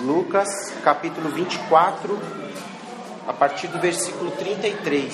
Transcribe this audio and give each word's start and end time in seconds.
Lucas 0.00 0.48
capítulo 0.84 1.28
24, 1.30 2.16
a 3.26 3.32
partir 3.32 3.66
do 3.66 3.80
versículo 3.80 4.30
33. 4.30 5.12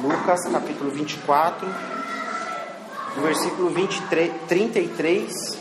Lucas 0.00 0.48
capítulo 0.52 0.92
24, 0.92 1.66
do 3.16 3.22
versículo 3.22 3.70
23, 3.70 4.32
33 4.46 5.58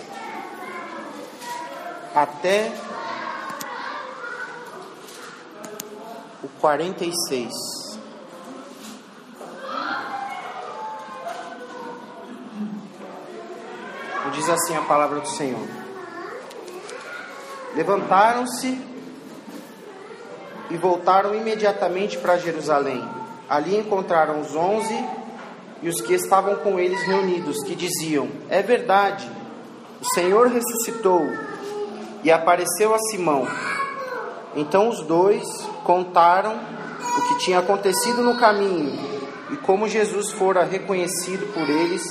até 2.13 2.71
o 6.45 6.47
46. 6.65 7.53
Diz 14.33 14.49
assim 14.49 14.75
a 14.75 14.81
palavra 14.81 15.19
do 15.19 15.27
Senhor: 15.27 15.67
Levantaram-se 17.75 18.81
e 20.71 20.77
voltaram 20.77 21.35
imediatamente 21.35 22.17
para 22.17 22.35
Jerusalém. 22.39 23.07
Ali 23.47 23.77
encontraram 23.77 24.41
os 24.41 24.55
onze 24.55 24.97
e 25.83 25.87
os 25.87 26.01
que 26.01 26.15
estavam 26.15 26.55
com 26.55 26.79
eles 26.79 26.99
reunidos, 27.03 27.63
que 27.63 27.75
diziam: 27.75 28.27
É 28.49 28.63
verdade, 28.63 29.29
o 30.01 30.15
Senhor 30.15 30.47
ressuscitou 30.47 31.21
e 32.23 32.31
apareceu 32.31 32.95
a 32.95 32.97
Simão. 33.11 33.47
Então 34.55 34.89
os 34.89 35.01
dois 35.01 35.43
contaram 35.83 36.55
o 36.55 37.27
que 37.27 37.39
tinha 37.39 37.59
acontecido 37.59 38.21
no 38.21 38.37
caminho 38.37 38.97
e 39.51 39.57
como 39.57 39.87
Jesus 39.87 40.31
fora 40.31 40.63
reconhecido 40.63 41.51
por 41.53 41.69
eles 41.69 42.03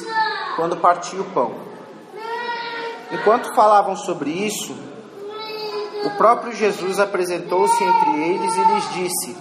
quando 0.56 0.77
partiu 0.77 1.20
o 1.20 1.30
pão. 1.30 1.55
Enquanto 3.10 3.55
falavam 3.55 3.96
sobre 3.96 4.30
isso, 4.30 4.74
o 6.05 6.10
próprio 6.18 6.52
Jesus 6.52 6.98
apresentou-se 6.98 7.83
entre 7.83 8.10
eles 8.28 8.55
e 8.55 8.64
lhes 8.64 8.94
disse: 8.94 9.36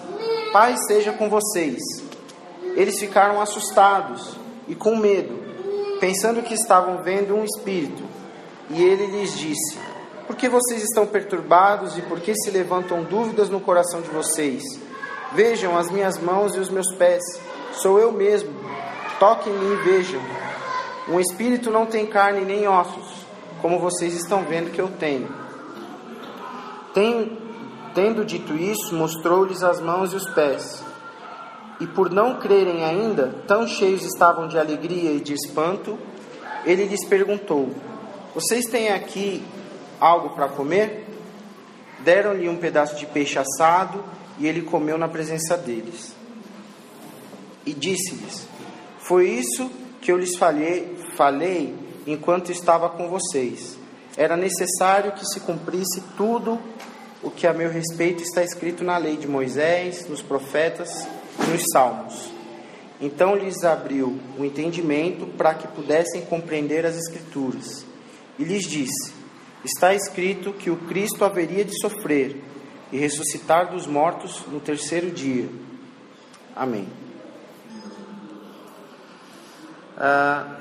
Pai 0.52 0.75
seja 0.88 1.11
com 1.11 1.30
vocês. 1.30 1.81
Eles 2.75 2.99
ficaram 2.99 3.42
assustados 3.42 4.38
e 4.67 4.73
com 4.73 4.95
medo, 4.95 5.38
pensando 5.99 6.42
que 6.42 6.53
estavam 6.53 7.03
vendo 7.03 7.36
um 7.36 7.44
espírito. 7.44 8.03
E 8.70 8.81
ele 8.81 9.08
lhes 9.08 9.38
disse: 9.38 9.77
por 10.27 10.35
que 10.35 10.47
vocês 10.47 10.83
estão 10.83 11.05
perturbados 11.05 11.97
e 11.97 12.02
por 12.02 12.19
que 12.19 12.33
se 12.35 12.49
levantam 12.49 13.03
dúvidas 13.03 13.49
no 13.49 13.59
coração 13.59 14.02
de 14.02 14.09
vocês? 14.09 14.63
Vejam 15.33 15.77
as 15.77 15.91
minhas 15.91 16.17
mãos 16.17 16.55
e 16.55 16.59
os 16.59 16.69
meus 16.69 16.93
pés, 16.95 17.21
sou 17.73 17.99
eu 17.99 18.11
mesmo. 18.11 18.49
Toquem-me 19.19 19.73
e 19.73 19.75
vejam. 19.83 20.21
Um 21.09 21.19
espírito 21.19 21.69
não 21.69 21.85
tem 21.85 22.05
carne 22.05 22.45
nem 22.45 22.67
ossos, 22.67 23.25
como 23.61 23.80
vocês 23.80 24.15
estão 24.15 24.43
vendo 24.43 24.71
que 24.71 24.80
eu 24.80 24.88
tenho. 24.88 25.27
Tem, 26.93 27.37
tendo 27.93 28.23
dito 28.23 28.53
isso, 28.53 28.95
mostrou-lhes 28.95 29.63
as 29.63 29.81
mãos 29.81 30.13
e 30.13 30.15
os 30.15 30.30
pés. 30.30 30.83
E 31.80 31.87
por 31.87 32.09
não 32.09 32.39
crerem 32.39 32.85
ainda, 32.85 33.35
tão 33.47 33.67
cheios 33.67 34.05
estavam 34.05 34.47
de 34.47 34.58
alegria 34.58 35.11
e 35.11 35.19
de 35.19 35.33
espanto, 35.33 35.97
ele 36.65 36.85
lhes 36.85 37.05
perguntou: 37.05 37.71
Vocês 38.33 38.65
têm 38.65 38.89
aqui 38.89 39.43
algo 40.03 40.31
para 40.31 40.49
comer? 40.49 41.05
Deram-lhe 41.99 42.49
um 42.49 42.57
pedaço 42.57 42.97
de 42.97 43.05
peixe 43.05 43.39
assado 43.39 44.03
e 44.37 44.45
ele 44.45 44.61
comeu 44.61 44.97
na 44.97 45.07
presença 45.07 45.55
deles. 45.55 46.13
E 47.65 47.73
disse-lhes: 47.73 48.45
Foi 48.99 49.29
isso 49.29 49.71
que 50.01 50.11
eu 50.11 50.17
lhes 50.17 50.35
falei, 50.35 50.97
falei 51.15 51.73
enquanto 52.05 52.52
estava 52.52 52.89
com 52.89 53.08
vocês. 53.08 53.77
Era 54.17 54.36
necessário 54.36 55.13
que 55.13 55.25
se 55.25 55.39
cumprisse 55.39 56.02
tudo 56.17 56.59
o 57.21 57.31
que 57.31 57.47
a 57.47 57.53
meu 57.53 57.69
respeito 57.69 58.21
está 58.21 58.43
escrito 58.43 58.83
na 58.83 58.97
lei 58.97 59.15
de 59.15 59.27
Moisés, 59.27 60.08
nos 60.09 60.21
profetas 60.21 61.08
e 61.39 61.49
nos 61.49 61.63
salmos. 61.71 62.30
Então 62.99 63.36
lhes 63.36 63.63
abriu 63.63 64.19
o 64.37 64.43
entendimento 64.43 65.25
para 65.37 65.53
que 65.53 65.67
pudessem 65.69 66.25
compreender 66.25 66.86
as 66.86 66.97
Escrituras. 66.97 67.86
E 68.37 68.43
lhes 68.43 68.65
disse: 68.65 69.23
está 69.63 69.93
escrito 69.93 70.53
que 70.53 70.69
o 70.69 70.77
Cristo 70.77 71.23
haveria 71.23 71.63
de 71.63 71.79
sofrer 71.79 72.41
e 72.91 72.97
ressuscitar 72.97 73.71
dos 73.71 73.87
mortos 73.87 74.41
no 74.47 74.59
terceiro 74.59 75.09
dia. 75.09 75.49
Amém. 76.55 76.87
Ah, 79.97 80.57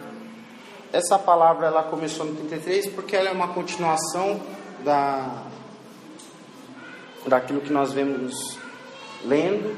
essa 0.93 1.19
palavra 1.19 1.67
ela 1.67 1.83
começou 1.83 2.27
no 2.27 2.35
33 2.35 2.89
porque 2.89 3.17
ela 3.17 3.31
é 3.31 3.33
uma 3.33 3.49
continuação 3.49 4.41
da 4.85 5.47
daquilo 7.27 7.61
que 7.61 7.73
nós 7.73 7.93
vemos 7.93 8.59
lendo 9.25 9.77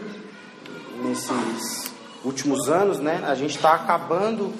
nesses 1.03 1.93
últimos 2.25 2.69
anos, 2.69 2.99
né? 3.01 3.23
A 3.27 3.35
gente 3.35 3.57
está 3.57 3.75
acabando 3.75 4.53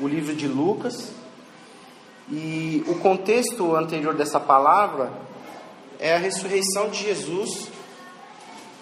o 0.00 0.08
livro 0.08 0.34
de 0.34 0.48
Lucas 0.48 1.12
e 2.32 2.82
o 2.88 2.94
contexto 2.94 3.76
anterior 3.76 4.14
dessa 4.14 4.40
palavra 4.40 5.12
é 6.00 6.14
a 6.14 6.18
ressurreição 6.18 6.88
de 6.88 7.04
Jesus 7.04 7.68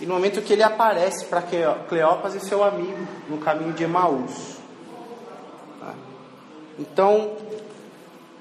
e 0.00 0.06
no 0.06 0.14
momento 0.14 0.40
que 0.40 0.52
ele 0.52 0.62
aparece 0.62 1.24
para 1.24 1.42
Cleopas 1.42 2.36
e 2.36 2.40
seu 2.40 2.62
amigo 2.62 3.08
no 3.28 3.38
caminho 3.38 3.72
de 3.72 3.82
Emaús. 3.82 4.56
Tá? 5.80 5.94
Então, 6.78 7.32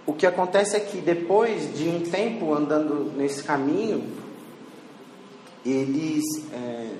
o 0.05 0.13
que 0.13 0.27
acontece 0.27 0.77
é 0.77 0.79
que 0.79 1.01
depois 1.01 1.75
de 1.75 1.89
um 1.89 2.01
tempo 2.01 2.53
andando 2.53 3.11
nesse 3.17 3.43
caminho, 3.43 4.15
eles, 5.65 6.23
é, 6.53 6.91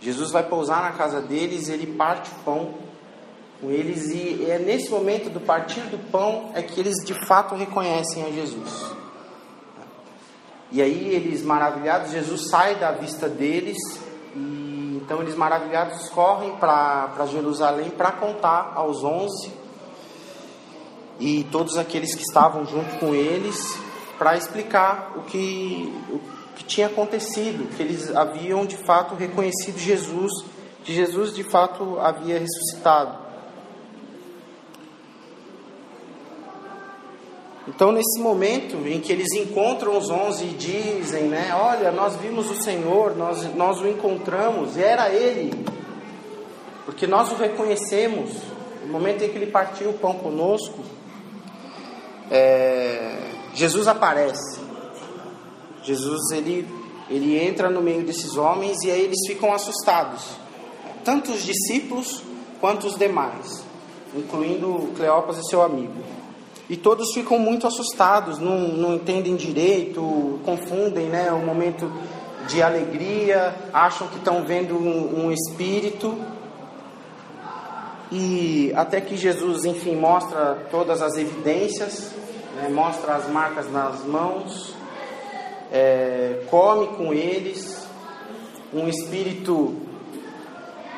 Jesus 0.00 0.32
vai 0.32 0.42
pousar 0.42 0.82
na 0.82 0.90
casa 0.90 1.20
deles, 1.20 1.68
ele 1.68 1.86
parte 1.86 2.28
o 2.28 2.44
pão 2.44 2.74
com 3.62 3.70
eles 3.70 4.10
e 4.10 4.44
é 4.50 4.58
nesse 4.58 4.90
momento 4.90 5.30
do 5.30 5.38
partir 5.38 5.82
do 5.82 5.96
pão 6.10 6.50
é 6.52 6.60
que 6.60 6.80
eles 6.80 6.96
de 7.06 7.14
fato 7.26 7.54
reconhecem 7.54 8.24
a 8.24 8.30
Jesus. 8.30 8.90
E 10.72 10.82
aí 10.82 11.14
eles 11.14 11.44
maravilhados, 11.44 12.10
Jesus 12.10 12.50
sai 12.50 12.74
da 12.74 12.90
vista 12.90 13.28
deles 13.28 13.76
e 14.34 15.00
então 15.00 15.22
eles 15.22 15.36
maravilhados 15.36 16.08
correm 16.08 16.56
para 16.56 17.24
Jerusalém 17.30 17.90
para 17.90 18.10
contar 18.10 18.72
aos 18.74 19.04
onze 19.04 19.52
e 21.20 21.44
todos 21.52 21.78
aqueles 21.78 22.16
que 22.16 22.22
estavam 22.22 22.66
junto 22.66 22.98
com 22.98 23.14
eles 23.14 23.78
para 24.18 24.36
explicar 24.36 25.12
o 25.16 25.22
que, 25.22 25.94
o 26.10 26.20
que 26.56 26.64
tinha 26.64 26.88
acontecido, 26.88 27.68
que 27.76 27.82
eles 27.82 28.14
haviam 28.14 28.66
de 28.66 28.76
fato 28.76 29.14
reconhecido 29.14 29.78
Jesus, 29.78 30.32
que 30.82 30.92
Jesus 30.92 31.32
de 31.32 31.44
fato 31.44 32.00
havia 32.00 32.40
ressuscitado. 32.40 33.21
Então, 37.68 37.92
nesse 37.92 38.20
momento 38.20 38.76
em 38.88 39.00
que 39.00 39.12
eles 39.12 39.32
encontram 39.32 39.96
os 39.96 40.10
onze 40.10 40.46
e 40.46 40.48
dizem, 40.48 41.24
né, 41.24 41.54
olha, 41.54 41.92
nós 41.92 42.16
vimos 42.16 42.50
o 42.50 42.60
Senhor, 42.60 43.16
nós, 43.16 43.54
nós 43.54 43.80
o 43.80 43.86
encontramos, 43.86 44.76
e 44.76 44.82
era 44.82 45.10
Ele, 45.10 45.64
porque 46.84 47.06
nós 47.06 47.30
o 47.30 47.36
reconhecemos, 47.36 48.30
no 48.84 48.92
momento 48.92 49.22
em 49.22 49.28
que 49.28 49.36
Ele 49.36 49.46
partiu 49.46 49.90
o 49.90 49.94
pão 49.94 50.14
conosco, 50.14 50.80
é, 52.28 53.30
Jesus 53.54 53.86
aparece. 53.86 54.60
Jesus, 55.84 56.30
ele, 56.32 56.66
ele 57.10 57.38
entra 57.38 57.68
no 57.68 57.82
meio 57.82 58.04
desses 58.04 58.36
homens 58.36 58.82
e 58.84 58.90
aí 58.90 59.02
eles 59.02 59.18
ficam 59.26 59.52
assustados, 59.52 60.36
tanto 61.04 61.32
os 61.32 61.42
discípulos 61.42 62.22
quanto 62.60 62.86
os 62.86 62.96
demais, 62.96 63.64
incluindo 64.16 64.92
Cleopas 64.96 65.38
e 65.38 65.48
seu 65.48 65.60
amigo. 65.62 66.21
E 66.70 66.76
todos 66.76 67.12
ficam 67.12 67.38
muito 67.38 67.66
assustados, 67.66 68.38
não, 68.38 68.68
não 68.68 68.94
entendem 68.94 69.36
direito, 69.36 70.40
confundem 70.44 71.06
né, 71.06 71.30
o 71.32 71.38
momento 71.38 71.90
de 72.48 72.62
alegria, 72.62 73.54
acham 73.72 74.06
que 74.08 74.16
estão 74.16 74.44
vendo 74.44 74.76
um, 74.76 75.26
um 75.26 75.32
espírito. 75.32 76.16
E 78.10 78.72
até 78.76 79.00
que 79.00 79.16
Jesus, 79.16 79.64
enfim, 79.64 79.96
mostra 79.96 80.66
todas 80.70 81.02
as 81.02 81.16
evidências, 81.16 82.12
né, 82.56 82.68
mostra 82.68 83.14
as 83.14 83.28
marcas 83.28 83.70
nas 83.70 84.04
mãos, 84.04 84.74
é, 85.72 86.42
come 86.50 86.88
com 86.88 87.12
eles. 87.12 87.86
Um 88.72 88.88
espírito 88.88 89.76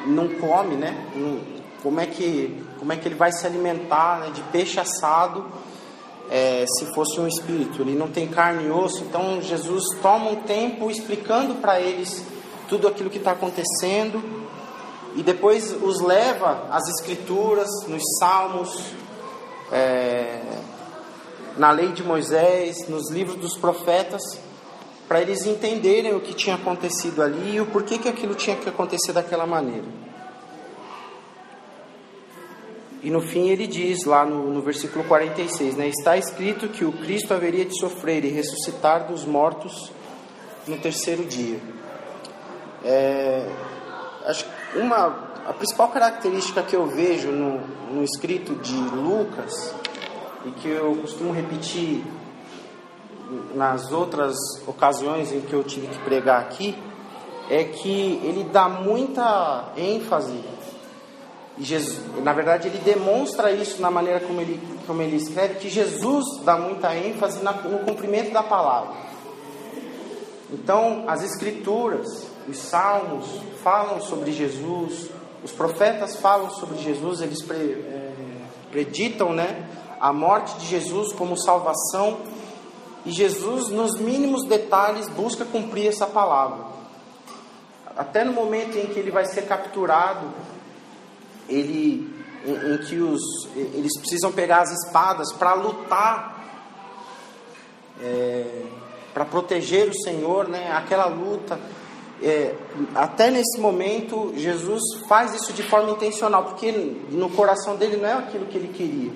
não 0.06 0.28
come, 0.28 0.76
né? 0.76 0.96
Como 1.85 2.01
é 2.01 2.07
que 2.07 2.65
como 2.79 2.95
é 2.95 2.97
que 2.97 3.07
ele 3.07 3.15
vai 3.15 3.31
se 3.31 3.47
alimentar 3.47 4.21
né, 4.21 4.31
de 4.31 4.41
peixe 4.45 4.81
assado 4.81 5.45
é, 6.31 6.65
se 6.67 6.87
fosse 6.95 7.21
um 7.21 7.29
espírito? 7.29 7.83
Ele 7.83 7.95
não 7.95 8.09
tem 8.09 8.27
carne 8.27 8.65
e 8.65 8.71
osso, 8.71 9.05
então 9.05 9.43
Jesus 9.43 9.85
toma 10.01 10.31
um 10.31 10.37
tempo 10.37 10.91
explicando 10.91 11.57
para 11.57 11.79
eles 11.79 12.25
tudo 12.71 12.89
aquilo 12.89 13.11
que 13.11 13.19
está 13.19 13.33
acontecendo 13.33 14.25
e 15.15 15.23
depois 15.23 15.77
os 15.83 16.01
leva 16.01 16.67
às 16.71 16.89
escrituras, 16.89 17.69
nos 17.87 18.03
salmos, 18.19 18.93
é, 19.71 20.41
na 21.59 21.71
lei 21.71 21.93
de 21.93 22.03
Moisés, 22.03 22.89
nos 22.89 23.11
livros 23.11 23.37
dos 23.37 23.59
profetas, 23.59 24.23
para 25.07 25.21
eles 25.21 25.45
entenderem 25.45 26.15
o 26.15 26.21
que 26.21 26.33
tinha 26.33 26.57
acontecido 26.57 27.23
ali 27.23 27.57
e 27.57 27.61
o 27.61 27.67
porquê 27.67 27.99
que 27.99 28.09
aquilo 28.09 28.35
tinha 28.35 28.57
que 28.57 28.71
acontecer 28.71 29.13
daquela 29.13 29.47
maneira. 29.47 30.13
E 33.05 33.11
no 33.11 33.21
fim 33.21 33.51
ele 33.51 33.67
diz 33.67 34.05
lá 34.05 34.25
no, 34.25 34.51
no 34.51 34.62
versículo 34.62 35.05
46, 35.05 35.77
né, 35.77 35.89
está 35.89 36.17
escrito 36.17 36.69
que 36.69 36.87
o 36.87 36.93
Cristo 36.93 37.35
haveria 37.35 37.67
de 37.67 37.79
sofrer 37.79 38.25
e 38.25 38.29
ressuscitar 38.29 39.06
dos 39.06 39.27
mortos 39.27 39.93
no 40.67 40.79
terceiro 40.79 41.23
dia. 41.27 41.61
É, 42.83 43.47
acho 44.25 44.47
uma 44.77 45.35
a 45.47 45.53
principal 45.53 45.89
característica 45.89 46.62
que 46.62 46.75
eu 46.75 46.87
vejo 46.87 47.29
no, 47.29 47.61
no 47.93 48.03
escrito 48.03 48.55
de 48.55 48.75
Lucas 48.75 49.75
e 50.47 50.50
que 50.53 50.69
eu 50.71 50.97
costumo 51.03 51.31
repetir 51.31 52.03
nas 53.55 53.93
outras 53.93 54.35
ocasiões 54.67 55.31
em 55.31 55.43
que 55.43 55.53
eu 55.53 55.62
tive 55.62 55.89
que 55.89 55.99
pregar 55.99 56.41
aqui 56.41 56.75
é 57.50 57.65
que 57.65 58.19
ele 58.25 58.45
dá 58.45 58.67
muita 58.67 59.73
ênfase 59.77 60.43
e 61.56 61.62
Jesus, 61.62 62.01
na 62.23 62.33
verdade 62.33 62.69
ele 62.69 62.79
demonstra 62.79 63.53
isso 63.53 63.81
na 63.81 63.91
maneira 63.91 64.21
como 64.21 64.41
ele, 64.41 64.61
como 64.87 65.01
ele 65.01 65.17
escreve 65.17 65.56
que 65.56 65.69
Jesus 65.69 66.25
dá 66.45 66.56
muita 66.56 66.95
ênfase 66.97 67.41
no 67.43 67.79
cumprimento 67.81 68.33
da 68.33 68.43
palavra. 68.43 68.95
Então 70.53 71.05
as 71.06 71.23
escrituras, 71.23 72.27
os 72.49 72.59
salmos 72.59 73.27
falam 73.62 74.01
sobre 74.01 74.33
Jesus, 74.33 75.11
os 75.45 75.53
profetas 75.53 76.17
falam 76.17 76.51
sobre 76.51 76.79
Jesus, 76.79 77.21
eles 77.21 77.43
pre, 77.43 77.57
é, 77.57 78.12
preditam, 78.71 79.33
né, 79.33 79.69
a 80.00 80.12
morte 80.12 80.57
de 80.59 80.67
Jesus 80.67 81.12
como 81.12 81.37
salvação 81.37 82.19
e 83.07 83.11
Jesus, 83.11 83.69
nos 83.69 83.99
mínimos 83.99 84.45
detalhes, 84.45 85.09
busca 85.11 85.45
cumprir 85.45 85.89
essa 85.89 86.07
palavra. 86.07 86.73
Até 87.97 88.25
no 88.25 88.33
momento 88.33 88.77
em 88.79 88.87
que 88.87 88.99
ele 88.99 89.11
vai 89.11 89.27
ser 89.27 89.43
capturado, 89.43 90.27
ele, 91.49 92.11
em, 92.44 92.75
em 92.75 92.79
que 92.79 92.96
os, 92.96 93.23
eles 93.55 93.99
precisam 93.99 94.32
pegar 94.32 94.62
as 94.62 94.70
espadas 94.70 95.32
para 95.32 95.55
lutar, 95.55 96.35
é, 98.00 98.62
para 99.12 99.25
proteger 99.25 99.88
o 99.88 100.02
Senhor, 100.02 100.49
né? 100.49 100.73
aquela 100.73 101.06
luta. 101.06 101.58
É, 102.23 102.55
até 102.94 103.31
nesse 103.31 103.61
momento, 103.61 104.32
Jesus 104.37 104.82
faz 105.08 105.35
isso 105.35 105.52
de 105.52 105.62
forma 105.62 105.91
intencional, 105.91 106.44
porque 106.44 106.73
no 107.11 107.29
coração 107.31 107.76
dele 107.76 107.97
não 107.97 108.08
é 108.08 108.12
aquilo 108.14 108.47
que 108.47 108.56
ele 108.56 108.73
queria, 108.73 109.12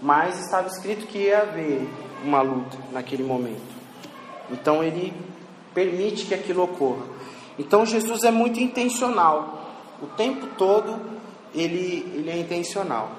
mas 0.00 0.38
estava 0.40 0.68
escrito 0.68 1.06
que 1.06 1.18
ia 1.18 1.42
haver 1.42 1.88
uma 2.24 2.40
luta 2.40 2.76
naquele 2.92 3.22
momento. 3.22 3.76
Então 4.50 4.82
ele 4.82 5.12
permite 5.74 6.26
que 6.26 6.34
aquilo 6.34 6.62
ocorra. 6.62 7.04
Então 7.58 7.84
Jesus 7.84 8.22
é 8.24 8.30
muito 8.30 8.60
intencional. 8.60 9.72
O 10.02 10.06
tempo 10.06 10.46
todo 10.58 10.98
ele, 11.54 12.12
ele 12.14 12.30
é 12.30 12.38
intencional. 12.38 13.10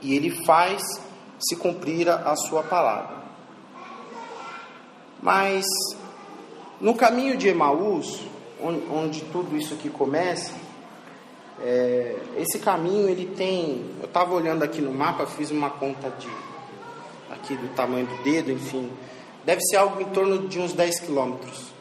E 0.00 0.14
ele 0.14 0.30
faz 0.44 0.82
se 1.38 1.56
cumprir 1.56 2.08
a, 2.08 2.30
a 2.30 2.36
sua 2.36 2.62
palavra. 2.62 3.18
Mas 5.22 5.64
no 6.80 6.94
caminho 6.94 7.36
de 7.36 7.48
Emaús, 7.48 8.20
onde, 8.62 8.86
onde 8.90 9.20
tudo 9.26 9.56
isso 9.56 9.74
aqui 9.74 9.88
começa, 9.88 10.52
é, 11.60 12.16
esse 12.36 12.58
caminho 12.58 13.08
ele 13.08 13.26
tem. 13.26 13.84
Eu 14.00 14.06
estava 14.06 14.32
olhando 14.32 14.62
aqui 14.62 14.80
no 14.80 14.92
mapa, 14.92 15.26
fiz 15.26 15.50
uma 15.50 15.70
conta 15.70 16.10
de 16.10 16.28
aqui 17.30 17.56
do 17.56 17.68
tamanho 17.74 18.06
do 18.06 18.22
dedo, 18.22 18.50
enfim, 18.50 18.90
deve 19.44 19.60
ser 19.62 19.76
algo 19.76 20.00
em 20.00 20.06
torno 20.06 20.48
de 20.48 20.58
uns 20.58 20.72
10 20.72 21.00
quilômetros. 21.00 21.77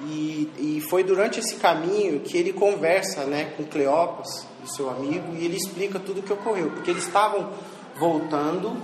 E, 0.00 0.50
e 0.58 0.80
foi 0.88 1.02
durante 1.02 1.40
esse 1.40 1.56
caminho 1.56 2.20
que 2.20 2.36
ele 2.36 2.52
conversa 2.52 3.24
né, 3.24 3.52
com 3.56 3.64
Cleopas, 3.64 4.46
o 4.64 4.68
seu 4.68 4.88
amigo, 4.88 5.34
e 5.34 5.44
ele 5.44 5.56
explica 5.56 5.98
tudo 5.98 6.20
o 6.20 6.22
que 6.22 6.32
ocorreu, 6.32 6.70
porque 6.70 6.90
eles 6.90 7.04
estavam 7.04 7.50
voltando 7.98 8.76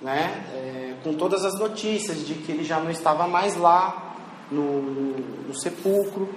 né, 0.00 0.44
é, 0.54 0.94
com 1.02 1.14
todas 1.14 1.44
as 1.44 1.58
notícias 1.58 2.24
de 2.24 2.34
que 2.34 2.52
ele 2.52 2.64
já 2.64 2.78
não 2.78 2.90
estava 2.90 3.26
mais 3.26 3.56
lá 3.56 4.14
no, 4.50 4.82
no, 4.82 5.16
no 5.48 5.58
sepulcro 5.58 6.28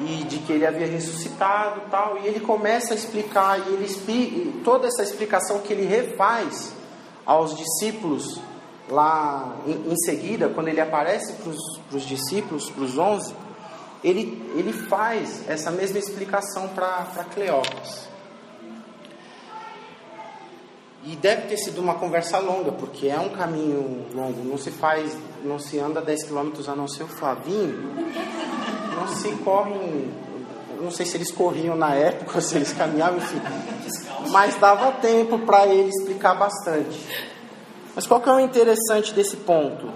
e 0.00 0.24
de 0.24 0.38
que 0.38 0.52
ele 0.52 0.66
havia 0.66 0.86
ressuscitado 0.86 1.82
tal. 1.90 2.18
E 2.22 2.26
ele 2.26 2.40
começa 2.40 2.92
a 2.92 2.96
explicar 2.96 3.58
e 3.58 3.74
ele 3.74 4.60
toda 4.64 4.86
essa 4.86 5.02
explicação 5.02 5.60
que 5.60 5.72
ele 5.72 5.86
refaz 5.86 6.74
aos 7.24 7.56
discípulos 7.56 8.40
lá 8.90 9.56
em, 9.66 9.92
em 9.92 9.96
seguida, 9.96 10.48
quando 10.48 10.68
ele 10.68 10.80
aparece 10.80 11.34
para 11.34 11.96
os 11.96 12.04
discípulos, 12.04 12.68
para 12.70 12.82
os 12.82 12.98
onze, 12.98 13.34
ele, 14.02 14.52
ele 14.56 14.72
faz 14.72 15.48
essa 15.48 15.70
mesma 15.70 15.98
explicação 15.98 16.68
para 16.68 17.24
Cleópas. 17.32 18.08
E 21.02 21.16
deve 21.16 21.48
ter 21.48 21.56
sido 21.56 21.80
uma 21.80 21.94
conversa 21.94 22.38
longa, 22.38 22.72
porque 22.72 23.08
é 23.08 23.18
um 23.18 23.30
caminho 23.30 24.06
longo, 24.14 24.44
não 24.44 24.58
se 24.58 24.70
faz, 24.70 25.16
não 25.42 25.58
se 25.58 25.78
anda 25.78 26.02
10 26.02 26.24
quilômetros 26.24 26.68
a 26.68 26.76
não 26.76 26.86
ser 26.86 27.04
o 27.04 27.08
Flavinho, 27.08 27.94
não 28.94 29.08
se 29.08 29.30
correm, 29.36 30.12
não 30.78 30.90
sei 30.90 31.06
se 31.06 31.16
eles 31.16 31.30
corriam 31.30 31.74
na 31.74 31.94
época, 31.94 32.40
se 32.42 32.54
eles 32.56 32.72
caminhavam, 32.74 33.16
enfim, 33.16 33.40
mas 34.30 34.56
dava 34.56 34.92
tempo 34.92 35.38
para 35.38 35.66
ele 35.66 35.88
explicar 35.88 36.34
bastante. 36.34 37.30
Mas 37.94 38.06
qual 38.06 38.20
que 38.20 38.28
é 38.28 38.32
o 38.32 38.40
interessante 38.40 39.12
desse 39.12 39.36
ponto? 39.38 39.90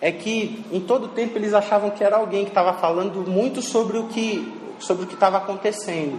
É 0.00 0.10
que 0.12 0.64
em 0.72 0.80
todo 0.80 1.08
tempo 1.08 1.36
eles 1.36 1.52
achavam 1.52 1.90
que 1.90 2.02
era 2.02 2.16
alguém 2.16 2.44
que 2.44 2.50
estava 2.50 2.72
falando 2.74 3.28
muito 3.28 3.60
sobre 3.60 3.98
o 3.98 4.06
que 4.08 4.56
sobre 4.78 5.04
o 5.04 5.06
que 5.08 5.14
estava 5.14 5.38
acontecendo. 5.38 6.18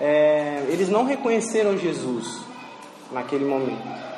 É, 0.00 0.64
eles 0.68 0.88
não 0.88 1.04
reconheceram 1.04 1.76
Jesus 1.76 2.40
naquele 3.10 3.44
momento. 3.44 4.10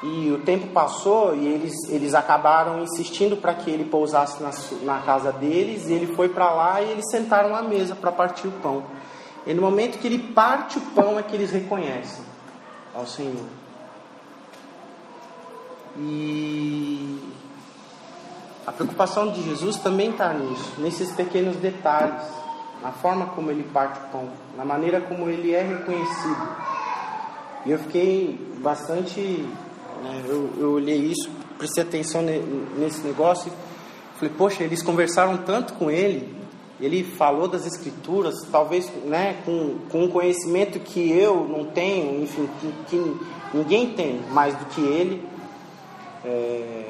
E 0.00 0.30
o 0.30 0.38
tempo 0.38 0.68
passou 0.68 1.34
e 1.34 1.44
eles, 1.44 1.74
eles 1.88 2.14
acabaram 2.14 2.84
insistindo 2.84 3.36
para 3.36 3.52
que 3.52 3.68
ele 3.68 3.84
pousasse 3.84 4.40
na, 4.40 4.52
na 4.82 5.02
casa 5.02 5.32
deles. 5.32 5.88
E 5.88 5.92
ele 5.92 6.14
foi 6.14 6.28
para 6.28 6.50
lá 6.54 6.80
e 6.80 6.92
eles 6.92 7.10
sentaram 7.10 7.54
à 7.54 7.62
mesa 7.62 7.96
para 7.96 8.12
partir 8.12 8.46
o 8.46 8.52
pão. 8.52 8.84
E 9.44 9.52
no 9.52 9.60
momento 9.60 9.98
que 9.98 10.06
ele 10.06 10.18
parte 10.18 10.78
o 10.78 10.80
pão 10.80 11.18
é 11.18 11.22
que 11.22 11.34
eles 11.34 11.50
reconhecem 11.50 12.28
ao 12.94 13.06
Senhor. 13.06 13.46
E 15.96 17.18
a 18.66 18.72
preocupação 18.72 19.32
de 19.32 19.42
Jesus 19.42 19.76
também 19.76 20.10
está 20.10 20.32
nisso, 20.32 20.74
nesses 20.78 21.10
pequenos 21.12 21.56
detalhes, 21.56 22.22
na 22.82 22.92
forma 22.92 23.26
como 23.26 23.50
ele 23.50 23.64
parte 23.64 23.98
o 23.98 24.08
pão, 24.12 24.28
na 24.56 24.64
maneira 24.64 25.00
como 25.00 25.28
ele 25.28 25.52
é 25.54 25.62
reconhecido. 25.62 26.48
E 27.66 27.70
eu 27.70 27.78
fiquei 27.78 28.38
bastante. 28.62 29.20
Né, 30.02 30.22
eu, 30.26 30.52
eu 30.58 30.72
olhei 30.72 30.96
isso, 30.96 31.28
prestei 31.58 31.82
atenção 31.82 32.22
nesse 32.22 33.04
negócio 33.04 33.50
falei, 34.18 34.34
poxa, 34.36 34.64
eles 34.64 34.82
conversaram 34.82 35.38
tanto 35.38 35.74
com 35.74 35.90
ele 35.90 36.36
ele 36.80 37.02
falou 37.02 37.48
das 37.48 37.66
escrituras, 37.66 38.46
talvez 38.52 38.88
né, 39.04 39.42
com, 39.44 39.78
com 39.90 40.04
um 40.04 40.08
conhecimento 40.08 40.78
que 40.78 41.10
eu 41.10 41.44
não 41.44 41.64
tenho, 41.64 42.22
enfim, 42.22 42.48
que, 42.60 42.72
que 42.88 43.16
ninguém 43.52 43.94
tem 43.94 44.20
mais 44.30 44.54
do 44.54 44.64
que 44.66 44.80
ele, 44.80 45.26
é, 46.24 46.84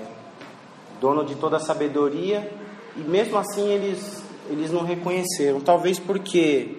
dono 1.00 1.24
de 1.24 1.34
toda 1.36 1.56
a 1.56 1.60
sabedoria, 1.60 2.52
e 2.96 3.00
mesmo 3.00 3.38
assim 3.38 3.66
eles, 3.68 4.22
eles 4.50 4.70
não 4.70 4.84
reconheceram, 4.84 5.60
talvez 5.60 5.98
porque 5.98 6.76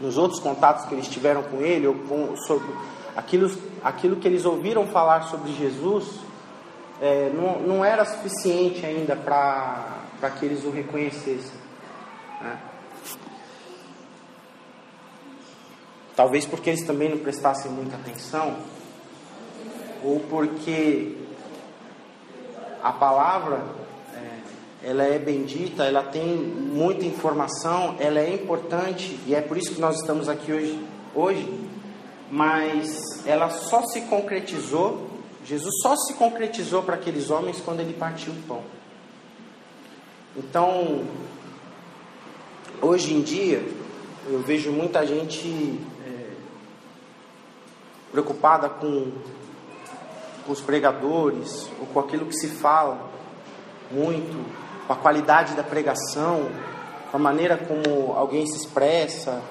nos 0.00 0.18
outros 0.18 0.40
contatos 0.40 0.84
que 0.86 0.94
eles 0.94 1.08
tiveram 1.08 1.42
com 1.42 1.62
ele, 1.62 1.86
ou 1.86 1.94
com, 1.94 2.36
sobre 2.36 2.68
aquilo, 3.16 3.50
aquilo 3.82 4.16
que 4.16 4.28
eles 4.28 4.44
ouviram 4.44 4.86
falar 4.86 5.22
sobre 5.24 5.52
Jesus, 5.52 6.20
é, 7.00 7.30
não, 7.34 7.60
não 7.60 7.84
era 7.84 8.04
suficiente 8.04 8.84
ainda 8.84 9.16
para 9.16 10.30
que 10.38 10.44
eles 10.44 10.64
o 10.64 10.70
reconhecessem. 10.70 11.59
Né? 12.40 12.58
Talvez 16.16 16.44
porque 16.44 16.70
eles 16.70 16.86
também 16.86 17.08
não 17.08 17.18
prestassem 17.18 17.70
muita 17.70 17.96
atenção, 17.96 18.56
ou 20.04 20.20
porque 20.20 21.16
a 22.82 22.92
palavra 22.92 23.64
é, 24.14 24.88
ela 24.90 25.04
é 25.04 25.18
bendita, 25.18 25.84
ela 25.84 26.02
tem 26.02 26.36
muita 26.36 27.04
informação, 27.04 27.96
ela 27.98 28.18
é 28.18 28.32
importante 28.34 29.18
e 29.26 29.34
é 29.34 29.40
por 29.40 29.56
isso 29.56 29.74
que 29.74 29.80
nós 29.80 29.96
estamos 29.96 30.28
aqui 30.28 30.52
hoje, 30.52 30.86
hoje. 31.14 31.70
Mas 32.30 33.26
ela 33.26 33.50
só 33.50 33.82
se 33.86 34.02
concretizou, 34.02 35.08
Jesus 35.44 35.72
só 35.82 35.96
se 35.96 36.14
concretizou 36.14 36.82
para 36.82 36.94
aqueles 36.94 37.30
homens 37.30 37.60
quando 37.60 37.80
ele 37.80 37.92
partiu 37.92 38.32
o 38.32 38.42
pão. 38.46 38.62
Então, 40.36 41.04
hoje 42.82 43.14
em 43.14 43.20
dia, 43.20 43.62
eu 44.26 44.40
vejo 44.40 44.70
muita 44.72 45.06
gente 45.06 45.80
é, 46.06 46.30
preocupada 48.12 48.68
com, 48.68 49.12
com 50.46 50.52
os 50.52 50.60
pregadores, 50.60 51.68
ou 51.78 51.86
com 51.86 52.00
aquilo 52.00 52.26
que 52.26 52.34
se 52.34 52.48
fala 52.48 53.10
muito, 53.90 54.44
com 54.86 54.92
a 54.92 54.96
qualidade 54.96 55.54
da 55.54 55.62
pregação, 55.62 56.48
com 57.10 57.16
a 57.16 57.20
maneira 57.20 57.56
como 57.56 58.12
alguém 58.14 58.46
se 58.46 58.56
expressa, 58.56 59.42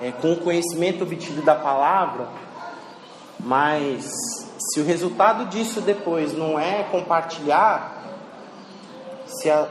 é, 0.00 0.12
com 0.12 0.32
o 0.32 0.36
conhecimento 0.36 1.02
obtido 1.02 1.42
da 1.42 1.54
palavra, 1.54 2.28
mas 3.40 4.10
se 4.58 4.80
o 4.80 4.84
resultado 4.84 5.46
disso 5.46 5.80
depois 5.80 6.32
não 6.32 6.58
é 6.58 6.84
compartilhar, 6.84 7.96
se, 9.26 9.50
a, 9.50 9.68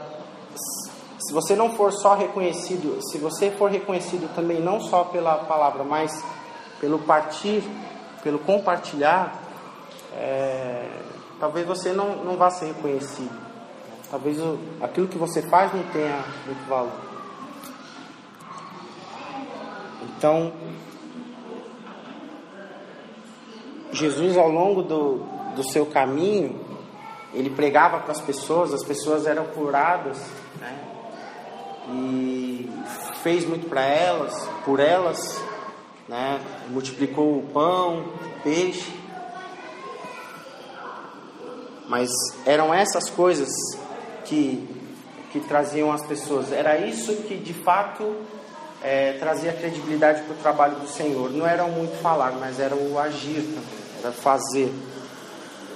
se 1.28 1.34
você 1.34 1.54
não 1.54 1.74
for 1.74 1.92
só 1.92 2.14
reconhecido, 2.14 3.02
se 3.02 3.18
você 3.18 3.50
for 3.50 3.70
reconhecido 3.70 4.34
também 4.34 4.62
não 4.62 4.80
só 4.80 5.04
pela 5.04 5.34
palavra, 5.44 5.84
mas 5.84 6.10
pelo 6.80 7.00
partir, 7.00 7.62
pelo 8.22 8.38
compartilhar, 8.38 9.38
é, 10.14 10.88
talvez 11.38 11.66
você 11.66 11.92
não, 11.92 12.24
não 12.24 12.38
vá 12.38 12.48
ser 12.48 12.68
reconhecido. 12.68 13.38
Talvez 14.10 14.40
o, 14.40 14.58
aquilo 14.80 15.06
que 15.06 15.18
você 15.18 15.42
faz 15.42 15.70
não 15.74 15.82
tenha 15.92 16.24
muito 16.46 16.66
valor. 16.66 16.98
Então, 20.16 20.50
Jesus, 23.92 24.34
ao 24.38 24.48
longo 24.48 24.82
do, 24.82 25.16
do 25.54 25.62
seu 25.62 25.84
caminho, 25.84 26.58
ele 27.34 27.50
pregava 27.50 27.98
para 27.98 28.12
as 28.12 28.20
pessoas, 28.22 28.72
as 28.72 28.82
pessoas 28.82 29.26
eram 29.26 29.44
curadas? 29.48 30.18
E 31.90 32.70
fez 33.22 33.46
muito 33.46 33.68
para 33.68 33.84
elas, 33.84 34.34
por 34.64 34.80
elas, 34.80 35.40
né? 36.08 36.40
Multiplicou 36.70 37.38
o 37.38 37.42
pão, 37.52 37.98
o 37.98 38.42
peixe. 38.42 38.92
Mas 41.88 42.10
eram 42.44 42.72
essas 42.72 43.08
coisas 43.10 43.48
que, 44.24 44.68
que 45.32 45.40
traziam 45.40 45.90
as 45.90 46.04
pessoas. 46.06 46.52
Era 46.52 46.78
isso 46.78 47.14
que 47.22 47.36
de 47.36 47.54
fato 47.54 48.14
é, 48.82 49.14
trazia 49.14 49.52
credibilidade 49.52 50.22
para 50.22 50.34
o 50.34 50.38
trabalho 50.38 50.76
do 50.76 50.88
Senhor. 50.88 51.30
Não 51.30 51.46
era 51.46 51.64
muito 51.66 52.00
falar, 52.00 52.32
mas 52.32 52.60
era 52.60 52.74
o 52.74 52.98
agir 52.98 53.42
também, 53.42 54.02
era 54.02 54.12
fazer. 54.12 54.72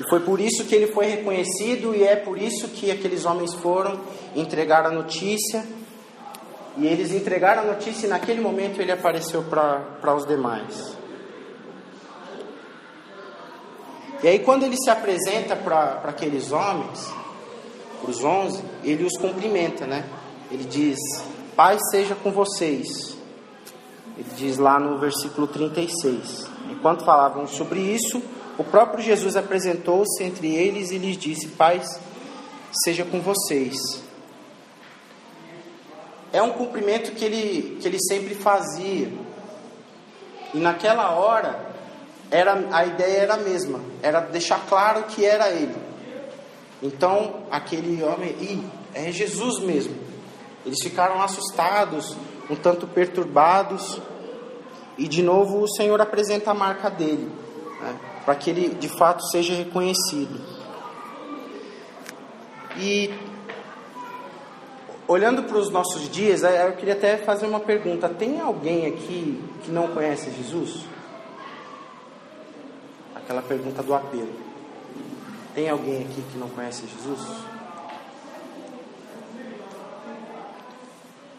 E 0.01 0.09
foi 0.09 0.21
por 0.21 0.41
isso 0.41 0.65
que 0.65 0.75
ele 0.75 0.93
foi 0.93 1.07
reconhecido, 1.07 1.95
e 1.95 2.03
é 2.05 2.17
por 2.17 2.41
isso 2.41 2.69
que 2.69 2.91
aqueles 2.91 3.25
homens 3.25 3.55
foram 3.55 4.01
entregar 4.35 4.87
a 4.87 4.91
notícia. 4.91 5.65
E 6.77 6.87
eles 6.87 7.13
entregaram 7.13 7.63
a 7.63 7.67
notícia, 7.67 8.07
e 8.07 8.09
naquele 8.09 8.41
momento 8.41 8.81
ele 8.81 8.93
apareceu 8.93 9.43
para 9.43 10.15
os 10.15 10.27
demais. 10.27 10.97
E 14.23 14.29
aí, 14.29 14.39
quando 14.39 14.65
ele 14.65 14.77
se 14.77 14.89
apresenta 14.89 15.57
para 15.57 16.01
aqueles 16.05 16.53
homens, 16.53 17.11
para 18.01 18.11
os 18.11 18.23
onze, 18.23 18.63
ele 18.85 19.05
os 19.05 19.19
cumprimenta, 19.19 19.87
né? 19.87 20.09
Ele 20.51 20.65
diz: 20.65 20.99
Paz 21.57 21.81
seja 21.91 22.15
com 22.15 22.31
vocês. 22.31 23.17
Ele 24.17 24.29
diz 24.37 24.59
lá 24.59 24.79
no 24.79 24.99
versículo 24.99 25.47
36. 25.47 26.47
Enquanto 26.71 27.05
falavam 27.05 27.47
sobre 27.47 27.81
isso, 27.81 28.23
o 28.59 28.65
próprio 28.65 29.03
Jesus 29.03 29.37
apresentou-se 29.37 30.23
entre 30.23 30.55
eles 30.55 30.91
e 30.91 30.99
lhes 30.99 31.17
disse: 31.17 31.49
Paz 31.49 32.01
seja 32.85 33.05
com 33.05 33.21
vocês. 33.21 34.02
É 36.33 36.41
um 36.41 36.51
cumprimento 36.51 37.13
que 37.13 37.25
ele, 37.25 37.79
que 37.81 37.87
ele 37.87 37.99
sempre 38.01 38.35
fazia. 38.35 39.13
E 40.55 40.59
naquela 40.59 41.11
hora, 41.11 41.73
era, 42.31 42.67
a 42.73 42.87
ideia 42.87 43.19
era 43.19 43.35
a 43.35 43.39
mesma: 43.39 43.81
era 44.03 44.21
deixar 44.21 44.65
claro 44.67 45.05
que 45.05 45.25
era 45.25 45.51
ele. 45.51 45.77
Então, 46.83 47.45
aquele 47.51 48.03
homem, 48.03 48.31
Ih, 48.41 48.65
é 48.95 49.13
Jesus 49.13 49.61
mesmo. 49.61 49.95
Eles 50.65 50.79
ficaram 50.83 51.23
assustados, 51.23 52.17
um 52.49 52.57
tanto 52.57 52.87
perturbados, 52.87 54.01
e 54.97 55.07
de 55.07 55.23
novo 55.23 55.63
o 55.63 55.69
Senhor 55.69 56.01
apresenta 56.01 56.51
a 56.51 56.55
marca 56.55 56.91
dele, 56.91 57.31
né, 57.81 58.01
para 58.25 58.35
que 58.35 58.51
ele 58.51 58.69
de 58.71 58.89
fato 58.89 59.23
seja 59.31 59.55
reconhecido. 59.55 60.41
E 62.77 63.13
olhando 65.13 65.43
para 65.45 65.59
os 65.59 65.71
nossos 65.71 66.09
dias, 66.09 66.43
eu 66.43 66.73
queria 66.73 66.95
até 66.95 67.17
fazer 67.17 67.47
uma 67.47 67.61
pergunta: 67.61 68.09
tem 68.09 68.41
alguém 68.41 68.87
aqui 68.87 69.43
que 69.63 69.71
não 69.71 69.89
conhece 69.89 70.31
Jesus? 70.31 70.85
Aquela 73.15 73.43
pergunta 73.43 73.83
do 73.83 73.95
apelo. 73.95 74.33
Tem 75.55 75.69
alguém 75.69 76.03
aqui 76.03 76.23
que 76.33 76.39
não 76.39 76.49
conhece 76.49 76.85
Jesus? 76.87 77.21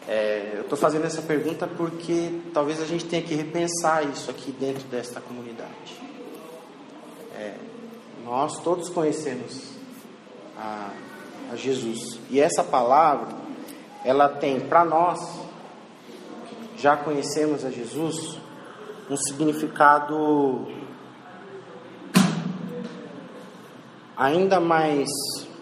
É, 0.06 0.52
eu 0.56 0.62
estou 0.62 0.76
fazendo 0.76 1.06
essa 1.06 1.22
pergunta 1.22 1.66
porque 1.66 2.40
talvez 2.52 2.80
a 2.80 2.84
gente 2.84 3.06
tenha 3.06 3.22
que 3.22 3.34
repensar 3.34 4.04
isso 4.04 4.30
aqui 4.30 4.52
dentro 4.52 4.84
desta 4.88 5.20
comunidade. 5.20 6.00
É, 7.36 7.54
nós 8.24 8.60
todos 8.60 8.88
conhecemos 8.90 9.70
a, 10.56 10.90
a, 11.52 11.56
Jesus 11.56 12.18
e 12.30 12.38
essa 12.38 12.62
palavra 12.62 13.43
ela 14.04 14.28
tem 14.28 14.60
para 14.60 14.84
nós 14.84 15.44
já 16.84 16.96
conhecemos 16.98 17.64
a 17.64 17.70
Jesus 17.70 18.38
um 19.08 19.16
significado 19.16 20.66
ainda 24.14 24.60
mais 24.60 25.08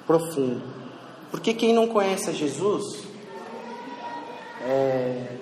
profundo. 0.07 0.63
Porque 1.31 1.55
quem 1.55 1.73
não 1.73 1.87
conhece 1.87 2.29
a 2.29 2.33
Jesus 2.33 3.07
é, 4.63 5.37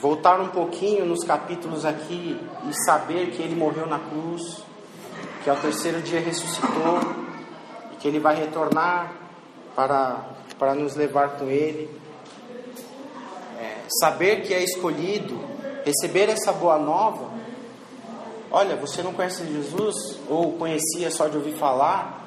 voltar 0.00 0.40
um 0.40 0.48
pouquinho 0.48 1.04
nos 1.04 1.24
capítulos 1.24 1.84
aqui 1.84 2.40
e 2.68 2.84
saber 2.86 3.32
que 3.32 3.42
ele 3.42 3.54
morreu 3.54 3.86
na 3.86 3.98
cruz, 3.98 4.64
que 5.44 5.50
ao 5.50 5.56
terceiro 5.56 6.00
dia 6.00 6.20
ressuscitou 6.20 7.00
e 7.92 7.96
que 7.96 8.08
ele 8.08 8.18
vai 8.18 8.34
retornar 8.34 9.12
para, 9.76 10.24
para 10.58 10.74
nos 10.74 10.96
levar 10.96 11.36
com 11.36 11.50
ele. 11.50 12.01
Saber 14.00 14.42
que 14.42 14.54
é 14.54 14.62
escolhido, 14.62 15.38
receber 15.84 16.28
essa 16.28 16.52
boa 16.52 16.78
nova. 16.78 17.30
Olha, 18.50 18.76
você 18.76 19.02
não 19.02 19.12
conhece 19.12 19.46
Jesus 19.46 20.18
ou 20.28 20.52
conhecia 20.52 21.10
só 21.10 21.28
de 21.28 21.36
ouvir 21.36 21.54
falar, 21.56 22.22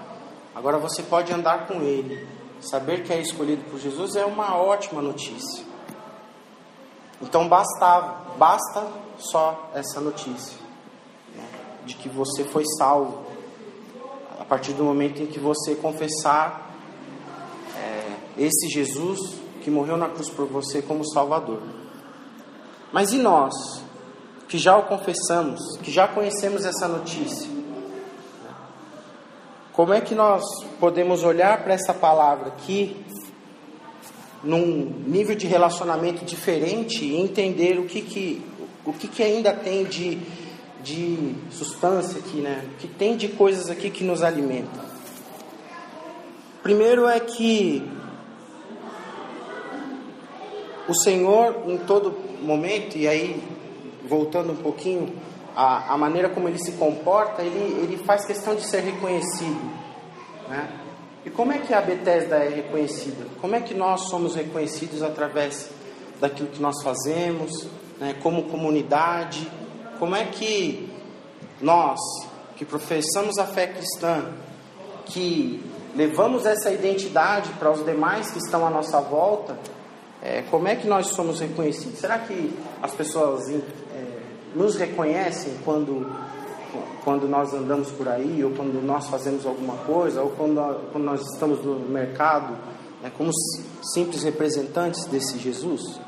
agora 0.54 0.78
você 0.78 1.04
pode 1.04 1.32
andar 1.32 1.68
com 1.68 1.82
ele. 1.82 2.28
Saber 2.60 3.04
que 3.04 3.14
é 3.14 3.20
escolhido 3.20 3.64
por 3.70 3.80
Jesus 3.80 4.16
é 4.16 4.26
uma 4.26 4.58
ótima 4.58 5.02
notícia. 5.02 5.64
Então 7.22 7.48
bastava, 7.48 8.36
basta 8.38 8.88
só 9.18 9.72
essa 9.74 10.02
notícia 10.02 10.58
né, 11.36 11.44
de 11.86 11.96
que 11.96 12.10
você 12.10 12.44
foi 12.44 12.64
salvo 12.78 13.26
a 14.40 14.44
partir 14.44 14.74
do 14.74 14.84
momento 14.84 15.22
em 15.22 15.26
que 15.26 15.40
você 15.40 15.76
confessar 15.76 16.72
é, 17.78 18.12
esse 18.38 18.68
Jesus 18.70 19.45
que 19.66 19.72
morreu 19.72 19.98
na 19.98 20.08
cruz 20.08 20.30
por 20.30 20.46
você 20.46 20.80
como 20.80 21.04
Salvador. 21.04 21.60
Mas 22.94 23.12
e 23.12 23.18
nós 23.18 23.52
que 24.48 24.60
já 24.60 24.78
o 24.78 24.84
confessamos, 24.84 25.60
que 25.82 25.92
já 25.92 26.08
conhecemos 26.08 26.64
essa 26.66 26.88
notícia? 26.88 27.50
Como 29.74 29.92
é 29.92 30.02
que 30.02 30.14
nós 30.14 30.44
podemos 30.80 31.24
olhar 31.24 31.64
para 31.64 31.74
essa 31.74 31.96
palavra 31.96 32.50
aqui 32.50 33.04
num 34.44 35.04
nível 35.08 35.36
de 35.36 35.48
relacionamento 35.48 36.24
diferente 36.24 37.04
e 37.04 37.20
entender 37.20 37.80
o 37.80 37.86
que, 37.86 38.04
que, 38.04 38.46
o 38.86 38.94
que, 38.94 39.08
que 39.08 39.24
ainda 39.24 39.52
tem 39.52 39.84
de, 39.84 40.20
de 40.84 41.36
substância 41.50 42.20
aqui, 42.20 42.38
né? 42.38 42.64
O 42.72 42.78
que 42.78 42.88
tem 42.88 43.18
de 43.18 43.30
coisas 43.30 43.68
aqui 43.68 43.90
que 43.90 44.04
nos 44.04 44.22
alimentam. 44.22 44.86
Primeiro 46.62 47.08
é 47.08 47.20
que 47.20 48.05
o 50.88 50.94
Senhor, 50.94 51.64
em 51.68 51.78
todo 51.78 52.16
momento, 52.42 52.98
e 52.98 53.08
aí 53.08 53.42
voltando 54.08 54.52
um 54.52 54.58
pouquinho 54.58 55.16
a, 55.56 55.94
a 55.94 55.98
maneira 55.98 56.30
como 56.30 56.48
ele 56.48 56.60
se 56.60 56.74
comporta, 56.74 57.42
ele, 57.42 57.80
ele 57.82 57.98
faz 57.98 58.26
questão 58.26 58.56
de 58.56 58.62
ser 58.62 58.82
reconhecido. 58.82 59.60
Né? 60.50 60.70
E 61.26 61.30
como 61.30 61.52
é 61.52 61.60
que 61.60 61.74
a 61.74 61.82
Bethesda 61.82 62.36
é 62.36 62.50
reconhecida? 62.50 63.26
Como 63.42 63.56
é 63.56 63.62
que 63.62 63.74
nós 63.74 64.10
somos 64.10 64.36
reconhecidos 64.36 65.02
através 65.02 65.72
daquilo 66.20 66.50
que 66.50 66.62
nós 66.62 66.84
fazemos, 66.84 67.68
né, 68.00 68.16
como 68.22 68.44
comunidade? 68.44 69.50
Como 69.98 70.16
é 70.16 70.26
que 70.26 70.88
nós, 71.60 72.00
que 72.58 72.64
professamos 72.64 73.40
a 73.40 73.46
fé 73.46 73.68
cristã, 73.68 74.34
que 75.06 75.64
levamos 75.96 76.46
essa 76.46 76.70
identidade 76.72 77.50
para 77.54 77.72
os 77.72 77.84
demais 77.84 78.30
que 78.30 78.38
estão 78.38 78.68
à 78.68 78.70
nossa 78.70 79.00
volta, 79.00 79.58
é, 80.26 80.42
como 80.50 80.68
é 80.68 80.76
que 80.76 80.88
nós 80.88 81.10
somos 81.10 81.40
reconhecidos? 81.40 82.00
Será 82.00 82.18
que 82.18 82.52
as 82.82 82.92
pessoas 82.96 83.48
é, 83.48 83.62
nos 84.56 84.76
reconhecem 84.76 85.54
quando, 85.64 86.12
quando 87.04 87.28
nós 87.28 87.54
andamos 87.54 87.92
por 87.92 88.10
aí, 88.10 88.44
ou 88.44 88.50
quando 88.50 88.84
nós 88.84 89.08
fazemos 89.08 89.46
alguma 89.46 89.76
coisa, 89.86 90.24
ou 90.24 90.32
quando, 90.32 90.90
quando 90.92 91.04
nós 91.04 91.22
estamos 91.22 91.64
no 91.64 91.78
mercado, 91.78 92.58
né, 93.04 93.12
como 93.16 93.30
simples 93.94 94.24
representantes 94.24 95.06
desse 95.06 95.38
Jesus? 95.38 96.00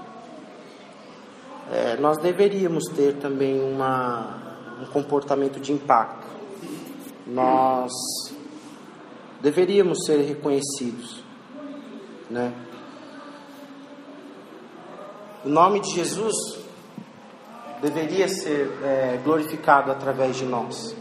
É, 1.71 1.97
nós 1.97 2.17
deveríamos 2.17 2.85
ter 2.85 3.17
também 3.17 3.61
uma, 3.61 4.81
um 4.81 4.85
comportamento 4.87 5.59
de 5.59 5.73
impacto. 5.73 6.25
Nós 7.27 7.91
deveríamos 9.41 9.99
ser 10.07 10.21
reconhecidos, 10.21 11.23
né? 12.31 12.51
O 15.45 15.49
nome 15.49 15.79
de 15.79 15.91
Jesus 15.91 16.35
deveria 17.79 18.27
ser 18.27 18.71
é, 18.83 19.19
glorificado 19.23 19.91
através 19.91 20.35
de 20.35 20.45
nós. 20.45 20.95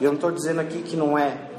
Eu 0.00 0.08
não 0.08 0.14
estou 0.14 0.30
dizendo 0.30 0.60
aqui 0.60 0.82
que 0.82 0.96
não 0.96 1.18
é, 1.18 1.50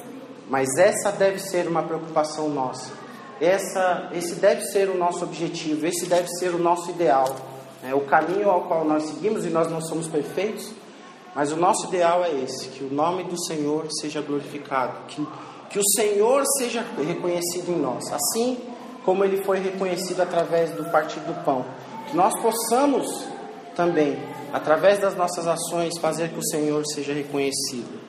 mas 0.50 0.68
essa 0.78 1.12
deve 1.12 1.40
ser 1.40 1.68
uma 1.68 1.84
preocupação 1.84 2.50
nossa. 2.50 2.92
Essa, 3.40 4.10
esse 4.14 4.36
deve 4.36 4.62
ser 4.66 4.90
o 4.90 4.98
nosso 4.98 5.26
objetivo, 5.26 5.86
esse 5.86 6.06
deve 6.06 6.28
ser 6.40 6.54
o 6.56 6.58
nosso 6.58 6.90
ideal. 6.92 7.36
É 7.84 7.94
o 7.94 8.02
caminho 8.02 8.50
ao 8.50 8.62
qual 8.62 8.86
nós 8.86 9.04
seguimos 9.04 9.46
e 9.46 9.50
nós 9.50 9.70
não 9.70 9.82
somos 9.82 10.08
perfeitos, 10.08 10.72
mas 11.36 11.52
o 11.52 11.58
nosso 11.58 11.88
ideal 11.88 12.24
é 12.24 12.32
esse: 12.32 12.70
que 12.70 12.84
o 12.84 12.94
nome 12.94 13.26
do 13.26 13.38
Senhor 13.44 13.88
seja 14.00 14.22
glorificado, 14.22 14.94
que, 15.08 15.28
que 15.70 15.80
o 15.80 15.84
Senhor 15.96 16.44
seja 16.58 16.86
reconhecido 16.98 17.72
em 17.72 17.80
nós, 17.80 18.06
assim 18.12 18.58
como 19.04 19.26
ele 19.26 19.44
foi 19.44 19.60
reconhecido 19.60 20.22
através 20.22 20.72
do 20.72 20.86
partir 20.86 21.20
do 21.22 21.34
pão. 21.44 21.66
Nós 22.14 22.38
possamos 22.42 23.26
também, 23.76 24.18
através 24.52 25.00
das 25.00 25.16
nossas 25.16 25.48
ações, 25.48 25.98
fazer 26.00 26.30
que 26.30 26.40
o 26.40 26.44
Senhor 26.44 26.86
seja 26.86 27.14
reconhecido. 27.14 28.00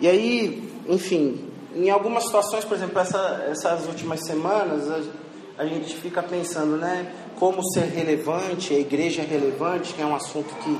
E 0.00 0.06
aí, 0.06 0.72
enfim, 0.88 1.48
em 1.74 1.90
algumas 1.90 2.24
situações, 2.24 2.64
por 2.64 2.76
exemplo, 2.76 2.98
essa, 2.98 3.46
essas 3.50 3.86
últimas 3.86 4.24
semanas, 4.24 4.88
a, 4.90 5.62
a, 5.62 5.66
gente 5.66 5.94
fica 5.96 6.22
pensando, 6.22 6.76
né, 6.76 7.12
como 7.38 7.62
ser 7.72 7.84
relevante, 7.86 8.74
a 8.74 8.78
igreja 8.78 9.22
é 9.22 9.24
relevante, 9.24 9.92
que 9.92 10.00
é 10.00 10.06
um 10.06 10.14
assunto 10.14 10.54
que, 10.56 10.78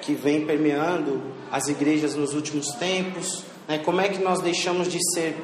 que 0.00 0.14
vem 0.14 0.46
permeando 0.46 1.20
as 1.52 1.68
igrejas 1.68 2.14
nos 2.14 2.34
últimos 2.34 2.72
tempos, 2.72 3.44
né, 3.68 3.78
como 3.78 4.00
é 4.00 4.08
que 4.08 4.22
nós 4.22 4.40
deixamos 4.40 4.88
de 4.88 4.98
ser 5.12 5.36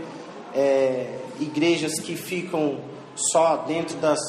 é, 0.54 1.18
igrejas 1.38 2.00
que 2.00 2.16
ficam 2.16 2.78
só 3.16 3.58
dentro 3.58 3.96
das 3.98 4.20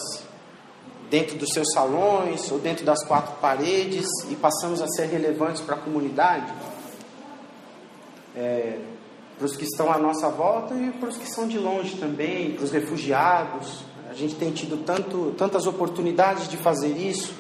dentro 1.10 1.38
dos 1.38 1.50
seus 1.54 1.72
salões 1.72 2.52
ou 2.52 2.60
dentro 2.60 2.84
das 2.84 3.06
quatro 3.06 3.36
paredes 3.40 4.08
e 4.30 4.36
passamos 4.36 4.82
a 4.82 4.88
ser 4.88 5.06
relevantes 5.06 5.62
para 5.62 5.76
a 5.76 5.78
comunidade, 5.78 6.52
é, 8.36 8.80
para 9.38 9.46
os 9.46 9.56
que 9.56 9.66
estão 9.66 9.92
à 9.92 9.98
nossa 9.98 10.30
volta 10.30 10.74
e 10.74 10.92
para 10.92 11.10
os 11.10 11.18
que 11.18 11.28
são 11.28 11.48
de 11.48 11.60
longe 11.60 11.98
também, 11.98 12.54
para 12.54 12.64
os 12.64 12.72
refugiados. 12.72 13.84
A 14.10 14.14
gente 14.14 14.36
tem 14.36 14.52
tido 14.52 14.84
tanto, 14.84 15.34
tantas 15.38 15.68
oportunidades 15.68 16.48
de 16.48 16.58
fazer 16.58 16.98
isso. 16.98 17.34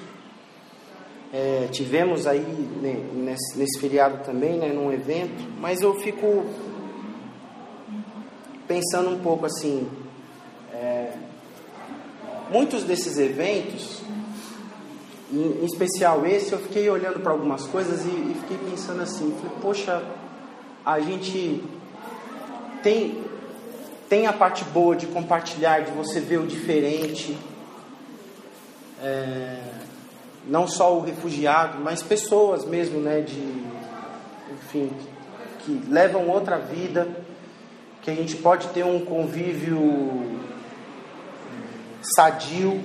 É, 1.33 1.67
tivemos 1.71 2.27
aí 2.27 2.39
né, 2.39 2.93
nesse, 3.13 3.57
nesse, 3.57 3.79
feriado 3.79 4.23
também, 4.23 4.57
né, 4.57 4.71
num 4.71 4.91
evento, 4.91 5.43
mas 5.59 5.81
eu 5.81 5.95
fico 5.95 6.45
pensando 8.67 9.09
um 9.09 9.19
pouco 9.19 9.45
assim, 9.45 9.87
muitos 12.49 12.83
desses 12.83 13.17
eventos, 13.17 14.01
em, 15.31 15.61
em, 15.61 15.65
especial 15.65 16.25
esse, 16.25 16.53
eu 16.53 16.59
fiquei 16.59 16.89
olhando 16.89 17.19
para 17.19 17.31
algumas 17.31 17.65
coisas 17.67 18.05
e, 18.05 18.09
e, 18.09 18.37
fiquei 18.41 18.57
pensando 18.69 19.01
assim, 19.01 19.35
falei, 19.41 19.57
poxa, 19.61 20.03
a 20.85 20.99
gente 20.99 21.63
tem, 22.83 23.23
tem 24.07 24.27
a 24.27 24.33
parte 24.33 24.63
boa 24.65 24.95
de 24.95 25.07
compartilhar, 25.07 25.81
de 25.81 25.91
você 25.91 26.19
ver 26.19 26.39
o 26.39 26.45
diferente, 26.45 27.35
é, 29.01 29.59
não 30.47 30.67
só 30.67 30.95
o 30.95 31.01
refugiado, 31.01 31.79
mas 31.79 32.03
pessoas 32.03 32.63
mesmo, 32.65 32.99
né, 32.99 33.21
de, 33.21 33.41
enfim, 34.53 34.91
que 35.59 35.81
levam 35.89 36.29
outra 36.29 36.59
vida, 36.59 37.07
que 38.03 38.11
a 38.11 38.13
gente 38.13 38.35
pode 38.35 38.67
ter 38.67 38.85
um 38.85 39.03
convívio 39.03 40.34
sadio, 42.15 42.83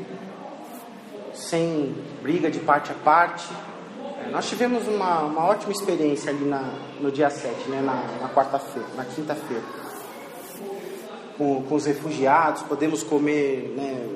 sem 1.35 1.95
briga 2.23 2.51
de 2.51 2.61
parte 2.61 2.93
a 2.93 2.95
parte. 2.95 3.49
É, 4.25 4.31
nós 4.31 4.49
tivemos 4.49 4.87
uma, 4.87 5.21
uma 5.21 5.45
ótima 5.45 5.73
experiência 5.73 6.31
ali 6.31 6.45
na, 6.45 6.73
no 7.01 7.11
dia 7.11 7.31
7, 7.31 7.69
né, 7.69 7.81
na, 7.81 7.95
na 8.23 8.29
quarta-feira, 8.35 8.89
na 8.97 9.05
quinta-feira. 9.05 9.65
Com, 11.37 11.63
com 11.63 11.75
os 11.75 11.87
refugiados, 11.87 12.63
podemos 12.63 13.03
comer 13.03 13.75
né, 13.77 14.09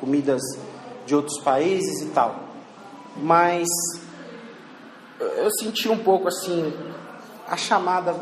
comidas 0.00 0.40
de 1.04 1.14
outros 1.14 1.38
países 1.42 2.02
e 2.02 2.06
tal. 2.06 2.34
Mas 3.16 3.66
eu 5.18 5.50
senti 5.58 5.88
um 5.88 5.98
pouco 5.98 6.28
assim, 6.28 6.72
a 7.48 7.56
chamada. 7.56 8.14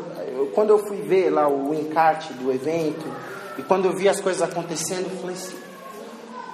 Quando 0.53 0.69
eu 0.69 0.79
fui 0.79 0.97
ver 1.01 1.29
lá 1.29 1.47
o 1.47 1.73
encarte 1.73 2.33
do 2.33 2.51
evento, 2.51 3.05
e 3.57 3.63
quando 3.63 3.85
eu 3.85 3.95
vi 3.95 4.07
as 4.07 4.19
coisas 4.21 4.41
acontecendo, 4.41 5.09
eu 5.11 5.17
falei 5.19 5.35
assim: 5.35 5.57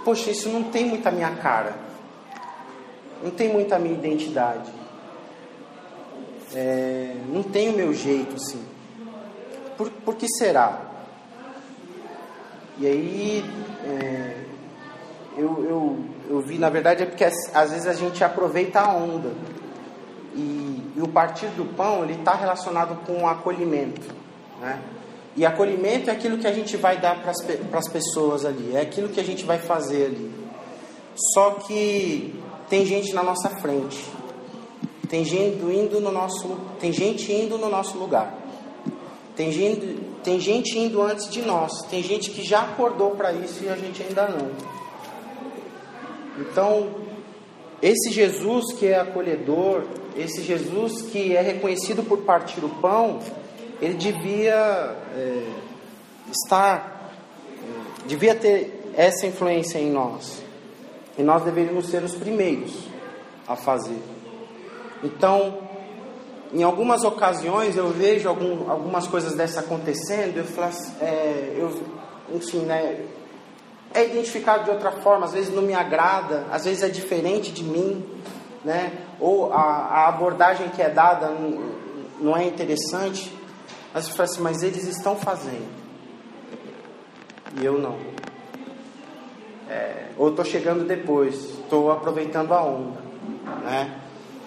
poxa, 0.03 0.31
isso 0.31 0.49
não 0.49 0.63
tem 0.63 0.85
muita 0.85 1.11
minha 1.11 1.31
cara, 1.35 1.75
não 3.23 3.31
tem 3.31 3.49
muita 3.49 3.77
minha 3.79 3.93
identidade, 3.93 4.71
é, 6.53 7.15
não 7.27 7.43
tem 7.43 7.69
o 7.69 7.73
meu 7.73 7.93
jeito, 7.93 8.35
assim. 8.35 8.63
Por, 9.77 9.89
por 9.89 10.15
que 10.15 10.27
será? 10.27 10.79
E 12.77 12.87
aí, 12.87 13.45
é, 13.85 14.43
eu, 15.37 15.65
eu, 15.65 16.05
eu 16.29 16.41
vi, 16.41 16.57
na 16.57 16.69
verdade, 16.69 17.03
é 17.03 17.05
porque 17.05 17.23
às 17.23 17.71
vezes 17.71 17.87
a 17.87 17.93
gente 17.93 18.23
aproveita 18.23 18.81
a 18.81 18.93
onda. 18.93 19.31
E, 20.33 20.93
e 20.95 21.01
o 21.01 21.07
partir 21.07 21.47
do 21.47 21.65
pão, 21.75 22.03
ele 22.03 22.13
está 22.13 22.33
relacionado 22.33 22.95
com 23.05 23.23
o 23.23 23.27
acolhimento, 23.27 24.13
né? 24.61 24.79
E 25.35 25.45
acolhimento 25.45 26.09
é 26.09 26.13
aquilo 26.13 26.37
que 26.37 26.47
a 26.47 26.51
gente 26.51 26.75
vai 26.75 26.99
dar 26.99 27.21
para 27.21 27.79
as 27.79 27.87
pessoas 27.87 28.43
ali, 28.43 28.75
é 28.75 28.81
aquilo 28.81 29.09
que 29.09 29.19
a 29.19 29.23
gente 29.23 29.45
vai 29.45 29.57
fazer 29.57 30.07
ali. 30.07 30.31
Só 31.33 31.51
que 31.51 32.35
tem 32.69 32.85
gente 32.85 33.13
na 33.13 33.23
nossa 33.23 33.49
frente, 33.49 34.03
tem 35.09 35.23
gente 35.23 35.63
indo 35.63 35.99
no 36.01 36.11
nosso, 36.11 36.57
tem 36.79 36.91
gente 36.91 37.31
indo 37.31 37.57
no 37.57 37.69
nosso 37.69 37.97
lugar, 37.97 38.37
tem 39.35 39.51
gente, 39.51 39.99
tem 40.23 40.39
gente 40.39 40.77
indo 40.77 41.01
antes 41.01 41.29
de 41.29 41.41
nós, 41.41 41.71
tem 41.89 42.03
gente 42.03 42.31
que 42.31 42.43
já 42.43 42.61
acordou 42.61 43.11
para 43.11 43.31
isso 43.31 43.63
e 43.63 43.69
a 43.69 43.75
gente 43.75 44.03
ainda 44.03 44.27
não. 44.27 44.51
Então, 46.39 46.89
esse 47.81 48.11
Jesus 48.11 48.73
que 48.73 48.87
é 48.87 48.99
acolhedor, 48.99 49.83
esse 50.15 50.41
Jesus 50.43 51.01
que 51.03 51.35
é 51.35 51.41
reconhecido 51.41 52.03
por 52.03 52.19
partir 52.19 52.63
o 52.63 52.69
pão, 52.69 53.19
ele 53.81 53.95
devia 53.95 54.95
é, 55.15 55.53
estar, 56.31 57.11
é, 57.57 58.07
devia 58.07 58.35
ter 58.35 58.93
essa 58.95 59.25
influência 59.25 59.79
em 59.79 59.89
nós. 59.89 60.41
E 61.17 61.23
nós 61.23 61.43
deveríamos 61.43 61.87
ser 61.87 62.03
os 62.03 62.15
primeiros 62.15 62.71
a 63.47 63.55
fazer. 63.55 63.99
Então, 65.03 65.57
em 66.53 66.63
algumas 66.63 67.03
ocasiões 67.03 67.75
eu 67.75 67.89
vejo 67.89 68.29
algum, 68.29 68.69
algumas 68.69 69.07
coisas 69.07 69.33
dessa 69.33 69.61
acontecendo, 69.61 70.37
eu 70.37 70.45
falo, 70.45 70.67
assim, 70.67 70.93
é, 71.01 71.55
eu, 71.57 71.81
enfim, 72.33 72.59
né, 72.59 73.05
é 73.93 74.05
identificado 74.05 74.65
de 74.65 74.69
outra 74.69 74.91
forma, 74.91 75.25
às 75.25 75.33
vezes 75.33 75.53
não 75.53 75.61
me 75.61 75.73
agrada, 75.73 76.45
às 76.51 76.65
vezes 76.65 76.83
é 76.83 76.89
diferente 76.89 77.51
de 77.51 77.63
mim, 77.63 78.05
né? 78.63 78.91
ou 79.19 79.51
a, 79.51 79.57
a 79.57 80.07
abordagem 80.07 80.69
que 80.69 80.81
é 80.81 80.89
dada 80.89 81.27
não, 81.27 81.71
não 82.19 82.37
é 82.37 82.45
interessante. 82.45 83.31
Mas 83.93 84.05
você 84.05 84.11
fala 84.11 84.23
assim, 84.23 84.41
mas 84.41 84.63
eles 84.63 84.87
estão 84.87 85.15
fazendo. 85.15 85.69
E 87.59 87.65
eu 87.65 87.77
não. 87.77 87.97
É, 89.69 90.07
ou 90.17 90.29
estou 90.29 90.45
chegando 90.45 90.85
depois, 90.85 91.35
estou 91.35 91.91
aproveitando 91.91 92.53
a 92.53 92.63
onda. 92.63 93.01
Né? 93.63 94.01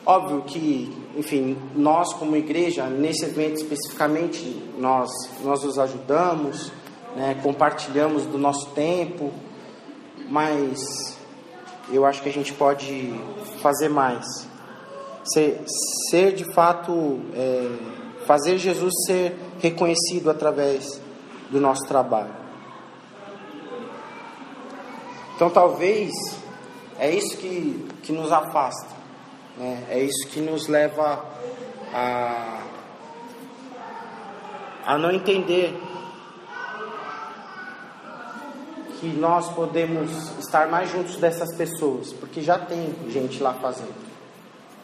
Óbvio 0.06 0.42
que, 0.42 0.94
enfim, 1.16 1.56
nós 1.74 2.12
como 2.14 2.36
igreja, 2.36 2.86
nesse 2.86 3.24
evento 3.24 3.56
especificamente, 3.56 4.62
nós, 4.78 5.10
nós 5.42 5.64
os 5.64 5.78
ajudamos, 5.78 6.70
né? 7.16 7.38
compartilhamos 7.42 8.24
do 8.26 8.38
nosso 8.38 8.70
tempo, 8.70 9.32
mas 10.28 11.18
eu 11.90 12.04
acho 12.06 12.22
que 12.22 12.28
a 12.28 12.32
gente 12.32 12.52
pode 12.52 13.14
fazer 13.60 13.88
mais. 13.88 14.48
Ser, 15.24 15.62
ser 16.10 16.32
de 16.32 16.44
fato. 16.52 17.20
É, 17.34 18.03
fazer 18.26 18.58
Jesus 18.58 18.92
ser 19.06 19.36
reconhecido 19.60 20.30
através 20.30 21.00
do 21.50 21.60
nosso 21.60 21.86
trabalho. 21.86 22.34
Então, 25.36 25.50
talvez 25.50 26.12
é 26.98 27.10
isso 27.10 27.36
que, 27.36 27.88
que 28.02 28.12
nos 28.12 28.30
afasta, 28.30 28.94
né? 29.58 29.84
é 29.90 30.00
isso 30.00 30.28
que 30.28 30.40
nos 30.40 30.68
leva 30.68 31.24
a, 31.92 32.60
a 34.86 34.98
não 34.98 35.10
entender 35.10 35.76
que 39.00 39.08
nós 39.08 39.52
podemos 39.52 40.10
estar 40.38 40.68
mais 40.68 40.90
juntos 40.90 41.16
dessas 41.16 41.54
pessoas, 41.56 42.12
porque 42.12 42.40
já 42.40 42.58
tem 42.58 42.94
gente 43.08 43.42
lá 43.42 43.52
fazendo. 43.54 43.94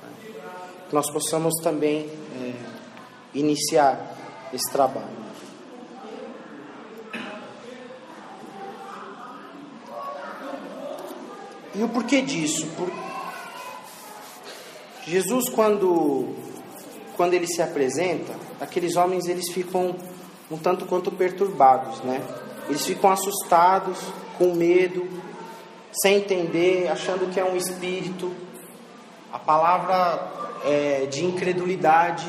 Né? 0.03 0.11
Que 0.88 0.94
nós 0.94 1.11
possamos 1.11 1.55
também 1.62 2.11
é, 2.40 2.69
iniciar 3.35 4.16
esse 4.53 4.71
trabalho. 4.71 5.21
E 11.75 11.83
o 11.83 11.88
porquê 11.88 12.21
disso? 12.21 12.66
Por... 12.77 12.90
Jesus, 15.07 15.49
quando, 15.49 16.35
quando 17.16 17.35
ele 17.35 17.47
se 17.47 17.62
apresenta, 17.62 18.35
aqueles 18.61 18.97
homens 18.97 19.27
eles 19.27 19.53
ficam 19.53 19.95
um 20.51 20.59
tanto 20.59 20.85
quanto 20.85 21.12
perturbados, 21.12 22.01
né? 22.01 22.21
Eles 22.69 22.85
ficam 22.85 23.11
assustados, 23.11 23.99
com 24.37 24.55
medo, 24.55 25.09
sem 26.03 26.16
entender, 26.16 26.88
achando 26.88 27.33
que 27.33 27.38
é 27.38 27.45
um 27.45 27.57
espírito. 27.57 28.33
A 29.33 29.38
palavra 29.38 30.61
é 30.64 31.07
de 31.07 31.25
incredulidade. 31.25 32.29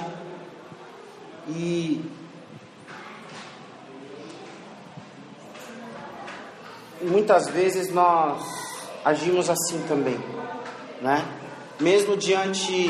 E 1.47 2.01
muitas 7.01 7.49
vezes 7.49 7.91
nós 7.93 8.41
agimos 9.03 9.49
assim 9.49 9.81
também, 9.87 10.19
né? 11.01 11.25
Mesmo 11.79 12.15
diante 12.15 12.89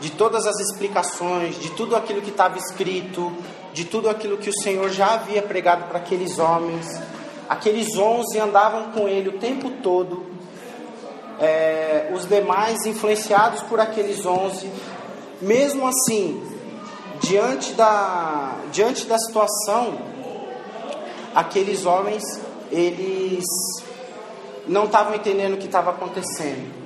de 0.00 0.10
todas 0.10 0.46
as 0.46 0.58
explicações, 0.58 1.58
de 1.60 1.70
tudo 1.70 1.94
aquilo 1.94 2.20
que 2.20 2.30
estava 2.30 2.58
escrito, 2.58 3.32
de 3.72 3.84
tudo 3.84 4.10
aquilo 4.10 4.36
que 4.36 4.50
o 4.50 4.60
Senhor 4.60 4.90
já 4.90 5.14
havia 5.14 5.40
pregado 5.40 5.84
para 5.84 5.98
aqueles 5.98 6.38
homens. 6.38 6.88
Aqueles 7.48 7.96
onze 7.96 8.38
andavam 8.38 8.90
com 8.90 9.06
ele 9.06 9.28
o 9.28 9.38
tempo 9.38 9.70
todo. 9.82 10.26
É, 11.40 12.10
os 12.14 12.26
demais, 12.26 12.84
influenciados 12.84 13.62
por 13.62 13.78
aqueles 13.80 14.24
onze, 14.26 14.70
mesmo 15.40 15.86
assim, 15.86 16.51
diante 17.22 17.72
da, 17.74 18.56
diante 18.72 19.06
da 19.06 19.18
situação, 19.18 19.98
aqueles 21.34 21.86
homens, 21.86 22.22
eles 22.70 23.44
não 24.66 24.84
estavam 24.84 25.14
entendendo 25.14 25.54
o 25.54 25.56
que 25.56 25.66
estava 25.66 25.90
acontecendo. 25.90 26.82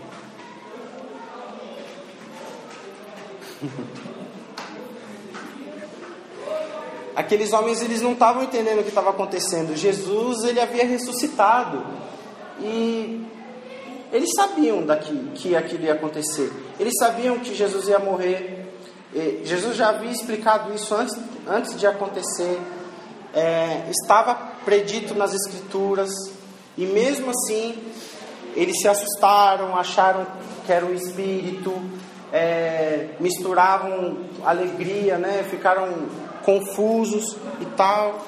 Aqueles 7.17 7.53
homens 7.55 7.81
eles 7.81 8.03
não 8.03 8.13
estavam 8.13 8.43
entendendo 8.43 8.81
o 8.81 8.83
que 8.83 8.91
estava 8.91 9.09
acontecendo. 9.09 9.75
Jesus 9.75 10.45
ele 10.45 10.61
havia 10.61 10.85
ressuscitado 10.85 11.83
e 12.61 13.25
eles 14.13 14.29
sabiam 14.37 14.85
daqui, 14.85 15.31
que 15.35 15.57
aquilo 15.57 15.85
ia 15.85 15.95
acontecer. 15.95 16.53
Eles 16.79 16.93
sabiam 16.99 17.39
que 17.39 17.55
Jesus 17.55 17.89
ia 17.89 17.99
morrer. 17.99 18.66
Jesus 19.45 19.77
já 19.77 19.89
havia 19.89 20.11
explicado 20.11 20.75
isso 20.75 20.95
antes, 20.95 21.17
antes 21.47 21.79
de 21.79 21.87
acontecer. 21.87 22.61
É, 23.33 23.91
estava 23.91 24.35
predito 24.65 25.15
nas 25.15 25.35
Escrituras 25.35 26.11
e 26.77 26.87
mesmo 26.87 27.31
assim 27.31 27.77
eles 28.55 28.81
se 28.81 28.89
assustaram, 28.89 29.77
acharam 29.77 30.27
que 30.65 30.73
era 30.73 30.85
um 30.85 30.95
espírito, 30.95 31.73
é, 32.33 33.11
misturavam 33.21 34.25
alegria, 34.45 35.19
né? 35.19 35.45
Ficaram 35.51 36.07
confusos 36.43 37.37
e 37.61 37.67
tal. 37.77 38.25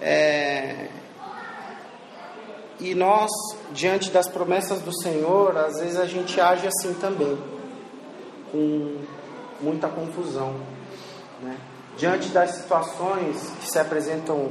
É... 0.00 0.88
E 2.80 2.94
nós, 2.94 3.30
diante 3.72 4.10
das 4.10 4.28
promessas 4.28 4.82
do 4.82 4.92
Senhor, 5.00 5.56
às 5.56 5.80
vezes 5.80 5.96
a 5.96 6.04
gente 6.04 6.38
age 6.40 6.66
assim 6.66 6.92
também, 6.94 7.38
com 8.52 8.98
muita 9.60 9.88
confusão. 9.88 10.54
Né? 11.42 11.56
Diante 11.96 12.28
das 12.28 12.56
situações 12.56 13.52
que 13.60 13.70
se 13.70 13.78
apresentam 13.78 14.50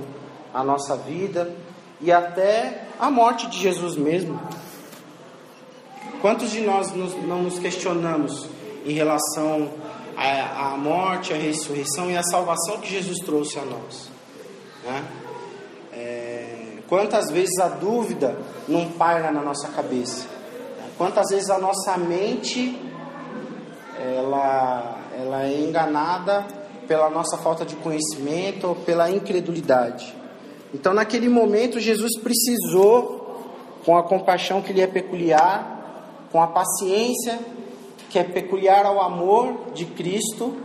à 0.53 0.63
nossa 0.63 0.95
vida 0.95 1.53
e 1.99 2.11
até 2.11 2.87
a 2.99 3.09
morte 3.09 3.47
de 3.47 3.59
Jesus 3.59 3.95
mesmo. 3.95 4.39
Quantos 6.21 6.51
de 6.51 6.61
nós 6.61 6.91
nos, 6.93 7.13
não 7.25 7.43
nos 7.43 7.59
questionamos 7.59 8.47
em 8.85 8.93
relação 8.93 9.71
a, 10.15 10.73
a 10.73 10.77
morte, 10.77 11.33
a 11.33 11.37
ressurreição 11.37 12.09
e 12.09 12.17
a 12.17 12.23
salvação 12.23 12.79
que 12.79 12.89
Jesus 12.89 13.19
trouxe 13.19 13.59
a 13.59 13.65
nós. 13.65 14.09
Né? 14.83 15.03
É, 15.91 16.77
quantas 16.87 17.31
vezes 17.31 17.57
a 17.59 17.67
dúvida 17.67 18.37
não 18.67 18.89
paira 18.91 19.31
na 19.31 19.41
nossa 19.41 19.67
cabeça? 19.69 20.27
Quantas 20.97 21.29
vezes 21.29 21.49
a 21.49 21.57
nossa 21.57 21.97
mente 21.97 22.79
ela, 23.99 24.97
ela 25.17 25.43
é 25.43 25.61
enganada 25.61 26.45
pela 26.87 27.09
nossa 27.09 27.37
falta 27.37 27.65
de 27.65 27.75
conhecimento 27.77 28.67
ou 28.67 28.75
pela 28.75 29.09
incredulidade? 29.09 30.15
Então, 30.73 30.93
naquele 30.93 31.29
momento, 31.29 31.79
Jesus 31.79 32.19
precisou, 32.19 33.45
com 33.85 33.97
a 33.97 34.03
compaixão 34.03 34.61
que 34.61 34.73
lhe 34.73 34.81
é 34.81 34.87
peculiar, 34.87 36.27
com 36.31 36.41
a 36.41 36.47
paciência 36.47 37.39
que 38.09 38.17
é 38.17 38.23
peculiar 38.23 38.85
ao 38.85 39.01
amor 39.01 39.71
de 39.73 39.85
Cristo, 39.85 40.55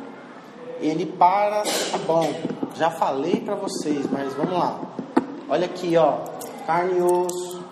ele 0.80 1.06
para, 1.06 1.62
tá 1.62 1.98
bom, 2.06 2.30
já 2.74 2.90
falei 2.90 3.40
para 3.40 3.54
vocês, 3.54 4.06
mas 4.10 4.34
vamos 4.34 4.52
lá. 4.52 4.80
Olha 5.48 5.66
aqui, 5.66 5.96
ó, 5.96 6.18
carne 6.66 6.98
e 6.98 7.02
osso. 7.02 7.64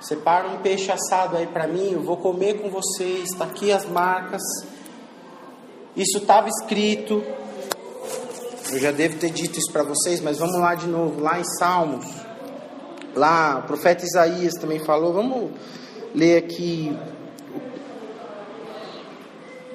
Separa 0.00 0.48
um 0.48 0.58
peixe 0.58 0.90
assado 0.90 1.36
aí 1.36 1.46
para 1.46 1.66
mim, 1.66 1.90
eu 1.92 2.02
vou 2.02 2.16
comer 2.16 2.62
com 2.62 2.70
vocês. 2.70 3.24
Está 3.30 3.44
aqui 3.44 3.70
as 3.70 3.84
marcas. 3.86 4.40
Isso 5.98 6.18
estava 6.18 6.48
escrito. 6.48 7.24
Eu 8.70 8.78
já 8.78 8.92
devo 8.92 9.18
ter 9.18 9.30
dito 9.30 9.58
isso 9.58 9.72
para 9.72 9.82
vocês, 9.82 10.20
mas 10.20 10.38
vamos 10.38 10.60
lá 10.60 10.76
de 10.76 10.86
novo, 10.86 11.20
lá 11.20 11.40
em 11.40 11.44
Salmos. 11.58 12.06
Lá, 13.16 13.58
o 13.58 13.66
profeta 13.66 14.04
Isaías 14.04 14.52
também 14.60 14.78
falou. 14.78 15.12
Vamos 15.12 15.50
ler 16.14 16.38
aqui 16.38 16.96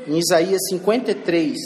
em 0.07 0.17
Isaías 0.17 0.61
53. 0.69 1.57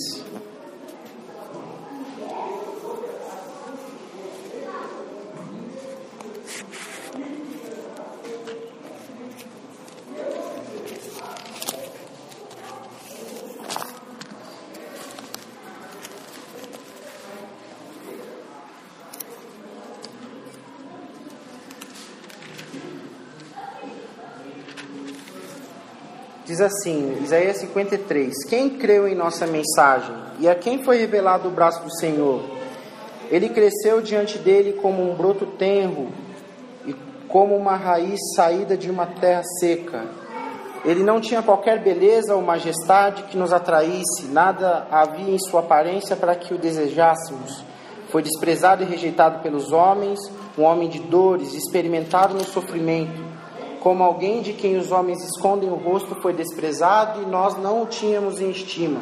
Diz 26.58 26.66
assim, 26.66 27.20
Isaías 27.22 27.58
53: 27.58 28.34
Quem 28.50 28.80
creu 28.80 29.08
em 29.08 29.14
nossa 29.14 29.46
mensagem 29.46 30.16
e 30.40 30.50
a 30.50 30.56
quem 30.56 30.84
foi 30.84 30.98
revelado 30.98 31.48
o 31.48 31.52
braço 31.52 31.84
do 31.84 32.00
Senhor? 32.00 32.42
Ele 33.30 33.48
cresceu 33.50 34.02
diante 34.02 34.40
dele 34.40 34.74
como 34.82 35.08
um 35.08 35.14
broto 35.14 35.46
tenro 35.46 36.08
e 36.84 36.96
como 37.28 37.56
uma 37.56 37.76
raiz 37.76 38.20
saída 38.36 38.76
de 38.76 38.90
uma 38.90 39.06
terra 39.06 39.44
seca. 39.60 40.06
Ele 40.84 41.04
não 41.04 41.22
tinha 41.22 41.44
qualquer 41.44 41.80
beleza 41.84 42.34
ou 42.34 42.42
majestade 42.42 43.22
que 43.30 43.38
nos 43.38 43.54
atraísse, 43.54 44.26
nada 44.32 44.88
havia 44.90 45.36
em 45.36 45.38
sua 45.38 45.60
aparência 45.60 46.16
para 46.16 46.34
que 46.34 46.56
o 46.56 46.58
desejássemos. 46.58 47.64
Foi 48.10 48.24
desprezado 48.24 48.82
e 48.82 48.88
rejeitado 48.88 49.44
pelos 49.44 49.72
homens, 49.72 50.18
um 50.58 50.64
homem 50.64 50.90
de 50.90 50.98
dores, 51.02 51.54
experimentado 51.54 52.34
no 52.34 52.44
sofrimento 52.44 53.37
como 53.88 54.04
alguém 54.04 54.42
de 54.42 54.52
quem 54.52 54.76
os 54.76 54.92
homens 54.92 55.24
escondem 55.24 55.70
o 55.70 55.76
rosto, 55.76 56.14
foi 56.16 56.34
desprezado 56.34 57.22
e 57.22 57.26
nós 57.26 57.58
não 57.58 57.84
o 57.84 57.86
tínhamos 57.86 58.42
em 58.42 58.52
estima. 58.52 59.00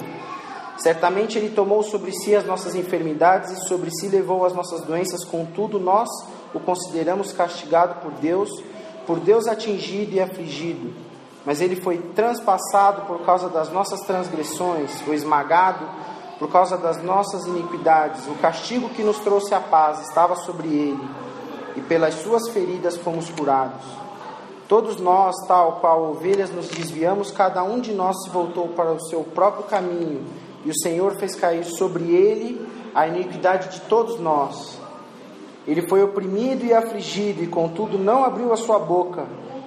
Certamente 0.77 1.39
ele 1.39 1.49
tomou 1.49 1.81
sobre 1.81 2.11
si 2.11 2.35
as 2.35 2.45
nossas 2.45 2.75
enfermidades 2.75 3.49
e 3.49 3.67
sobre 3.67 3.89
si 3.89 4.07
levou 4.09 4.45
as 4.45 4.53
nossas 4.53 4.81
doenças, 4.81 5.25
contudo 5.25 5.79
nós 5.79 6.07
o 6.53 6.59
consideramos 6.59 7.33
castigado 7.33 7.99
por 7.99 8.11
Deus, 8.11 8.47
por 9.07 9.19
Deus 9.19 9.47
atingido 9.47 10.13
e 10.13 10.21
afligido. 10.21 10.93
Mas 11.43 11.61
ele 11.61 11.77
foi 11.77 11.97
transpassado 12.13 13.07
por 13.07 13.25
causa 13.25 13.49
das 13.49 13.71
nossas 13.71 14.01
transgressões, 14.01 15.01
foi 15.01 15.15
esmagado 15.15 15.83
por 16.37 16.51
causa 16.51 16.77
das 16.77 17.01
nossas 17.01 17.47
iniquidades, 17.47 18.27
o 18.27 18.35
castigo 18.35 18.89
que 18.89 19.01
nos 19.01 19.17
trouxe 19.17 19.51
a 19.55 19.59
paz 19.59 20.07
estava 20.07 20.35
sobre 20.35 20.67
ele, 20.67 21.09
e 21.75 21.81
pelas 21.81 22.13
suas 22.13 22.49
feridas 22.49 22.95
fomos 22.97 23.31
curados. 23.31 24.04
Todos 24.67 24.97
nós, 24.99 25.35
tal 25.47 25.73
qual 25.73 26.09
ovelhas, 26.09 26.49
nos 26.49 26.67
desviamos, 26.69 27.29
cada 27.29 27.63
um 27.63 27.79
de 27.79 27.93
nós 27.93 28.23
se 28.23 28.29
voltou 28.31 28.69
para 28.69 28.91
o 28.91 28.99
seu 28.99 29.23
próprio 29.23 29.65
caminho, 29.65 30.23
e 30.65 30.71
o 30.71 30.79
Senhor 30.79 31.15
fez 31.17 31.35
cair 31.35 31.63
sobre 31.63 32.03
ele 32.15 32.67
a 32.93 33.07
iniquidade 33.07 33.69
de 33.69 33.81
todos 33.81 34.19
nós. 34.19 34.79
Ele 35.67 35.87
foi 35.87 36.01
oprimido 36.01 36.65
e 36.65 36.73
afligido, 36.73 37.43
e 37.43 37.47
contudo 37.47 37.99
não 37.99 38.23
abriu 38.23 38.51
a 38.51 38.57
sua 38.57 38.79
boca. 38.79 39.25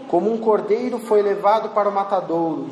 Como 0.08 0.32
um 0.32 0.38
cordeiro 0.38 0.98
foi 0.98 1.22
levado 1.22 1.68
para 1.70 1.88
o 1.88 1.94
matadouro, 1.94 2.66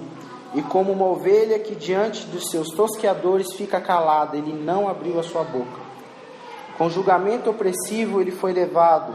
e 0.52 0.62
como 0.62 0.92
uma 0.92 1.06
ovelha 1.06 1.60
que 1.60 1.76
diante 1.76 2.26
dos 2.26 2.50
seus 2.50 2.70
tosqueadores 2.70 3.52
fica 3.52 3.80
calada, 3.80 4.36
ele 4.36 4.52
não 4.52 4.88
abriu 4.88 5.20
a 5.20 5.22
sua 5.22 5.44
boca. 5.44 5.86
Com 6.76 6.90
julgamento 6.90 7.50
opressivo 7.50 8.20
ele 8.20 8.32
foi 8.32 8.52
levado. 8.52 9.12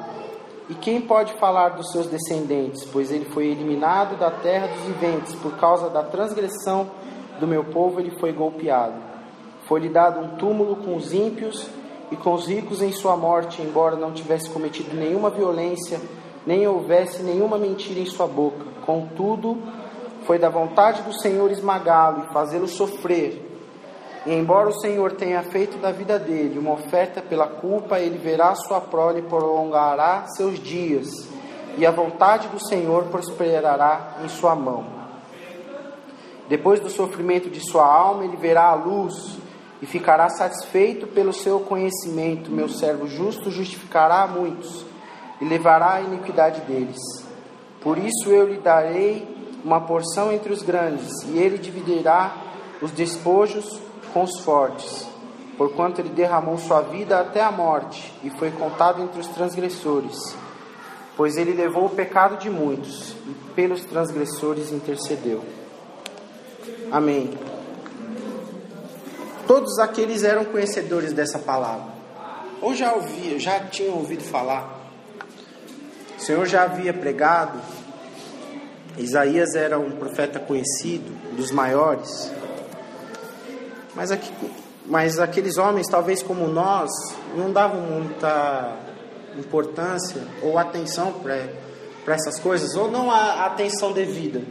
E 0.72 0.74
quem 0.76 1.02
pode 1.02 1.34
falar 1.34 1.72
dos 1.72 1.92
seus 1.92 2.08
descendentes? 2.08 2.86
Pois 2.86 3.12
ele 3.12 3.26
foi 3.26 3.48
eliminado 3.48 4.18
da 4.18 4.32
terra 4.32 4.68
dos 4.68 4.86
viventes, 4.86 5.36
por 5.36 5.58
causa 5.58 5.90
da 5.90 6.02
transgressão 6.02 6.90
do 7.42 7.46
meu 7.46 7.66
povo 7.66 8.00
ele 8.00 8.12
foi 8.22 8.32
golpeado. 8.32 8.96
Foi-lhe 9.68 9.90
dado 9.90 10.22
um 10.22 10.38
túmulo 10.38 10.78
com 10.78 10.96
os 10.96 11.14
ímpios 11.14 11.68
e 12.10 12.16
com 12.16 12.32
os 12.34 12.48
ricos 12.48 12.82
em 12.82 12.94
sua 12.94 13.18
morte, 13.18 13.62
embora 13.62 13.98
não 13.98 14.14
tivesse 14.14 14.50
cometido 14.50 14.96
nenhuma 14.96 15.30
violência, 15.30 16.00
nem 16.48 16.66
houvesse 16.66 17.22
nenhuma 17.22 17.58
mentira 17.58 18.00
em 18.00 18.06
sua 18.06 18.26
boca. 18.26 18.64
Contudo, 18.86 19.62
foi 20.26 20.40
da 20.40 20.48
vontade 20.48 21.02
do 21.02 21.12
Senhor 21.20 21.52
esmagá-lo 21.52 22.24
e 22.24 22.34
fazê-lo 22.34 22.70
sofrer. 22.70 23.51
E 24.26 24.34
embora 24.34 24.70
o 24.70 24.80
Senhor 24.80 25.14
tenha 25.14 25.42
feito 25.42 25.78
da 25.78 25.92
vida 25.92 26.20
dele 26.20 26.60
uma 26.60 26.74
oferta 26.74 27.22
pela 27.22 27.48
culpa, 27.48 28.00
ele 28.00 28.18
verá 28.18 28.54
sua 28.54 28.80
prole 28.80 29.20
e 29.20 29.24
prolongará 29.24 30.26
seus 30.36 30.60
dias, 30.60 31.10
e 31.78 31.86
a 31.86 31.92
vontade 31.92 32.48
do 32.50 32.60
Senhor 32.64 33.06
prosperará 33.06 34.18
em 34.24 34.30
sua 34.30 34.56
mão. 34.56 34.86
Depois 36.48 36.80
do 36.80 36.90
sofrimento 36.90 37.50
de 37.50 37.62
sua 37.62 37.86
alma, 37.86 38.26
ele 38.26 38.36
verá 38.36 38.66
a 38.66 38.76
luz 38.76 39.38
e 39.82 39.86
ficará 39.86 40.30
satisfeito 40.30 41.08
pelo 41.08 41.34
seu 41.34 41.62
conhecimento. 41.62 42.52
Meu 42.52 42.70
servo 42.70 43.08
justo 43.08 43.50
justificará 43.50 44.24
a 44.24 44.28
muitos 44.28 44.86
e 45.40 45.46
levará 45.46 45.94
a 45.94 46.02
iniquidade 46.02 46.62
deles. 46.62 47.00
Por 47.82 47.98
isso 47.98 48.30
eu 48.30 48.48
lhe 48.48 48.60
darei 48.60 49.28
uma 49.64 49.82
porção 49.82 50.32
entre 50.32 50.54
os 50.54 50.62
grandes, 50.62 51.10
e 51.24 51.38
ele 51.40 51.58
dividirá 51.58 52.36
os 52.82 52.92
despojos 52.92 53.80
com 54.14 54.24
os 54.24 54.40
fortes, 54.40 55.08
porquanto 55.58 56.02
ele 56.02 56.10
derramou 56.10 56.58
sua 56.58 56.82
vida 56.82 57.20
até 57.20 57.42
a 57.42 57.52
morte 57.52 58.14
e 58.24 58.30
foi 58.30 58.52
contado 58.52 59.02
entre 59.02 59.20
os 59.20 59.28
transgressores. 59.28 60.18
Pois 61.16 61.38
ele 61.38 61.54
levou 61.54 61.86
o 61.86 61.90
pecado 61.90 62.38
de 62.38 62.50
muitos 62.50 63.12
e 63.28 63.34
pelos 63.54 63.84
transgressores 63.84 64.72
intercedeu. 64.72 65.44
Amém. 66.92 67.38
Todos 69.48 69.78
aqueles 69.80 70.24
eram 70.24 70.46
conhecedores 70.46 71.14
dessa 71.14 71.38
palavra. 71.38 71.92
Ou 72.62 72.74
já 72.74 72.94
ouviam, 72.94 73.40
já 73.40 73.60
tinham 73.60 73.96
ouvido 73.96 74.24
falar. 74.24 74.80
O 76.18 76.22
Senhor 76.22 76.46
já 76.46 76.64
havia 76.64 76.94
pregado. 76.94 77.60
Isaías 78.98 79.56
era 79.56 79.80
um 79.80 79.92
profeta 79.92 80.40
conhecido, 80.40 81.12
dos 81.36 81.52
maiores. 81.52 82.32
Mas, 83.96 84.12
aqui, 84.12 84.32
mas 84.86 85.20
aqueles 85.20 85.58
homens, 85.58 85.88
talvez 85.88 86.24
como 86.24 86.48
nós, 86.48 86.90
não 87.36 87.52
davam 87.52 87.82
muita 87.82 88.78
importância 89.38 90.22
ou 90.42 90.58
atenção 90.58 91.14
para 91.14 92.14
essas 92.14 92.40
coisas, 92.40 92.76
ou 92.76 92.90
não 92.90 93.12
a 93.12 93.46
atenção 93.46 93.92
devida. 93.92 94.42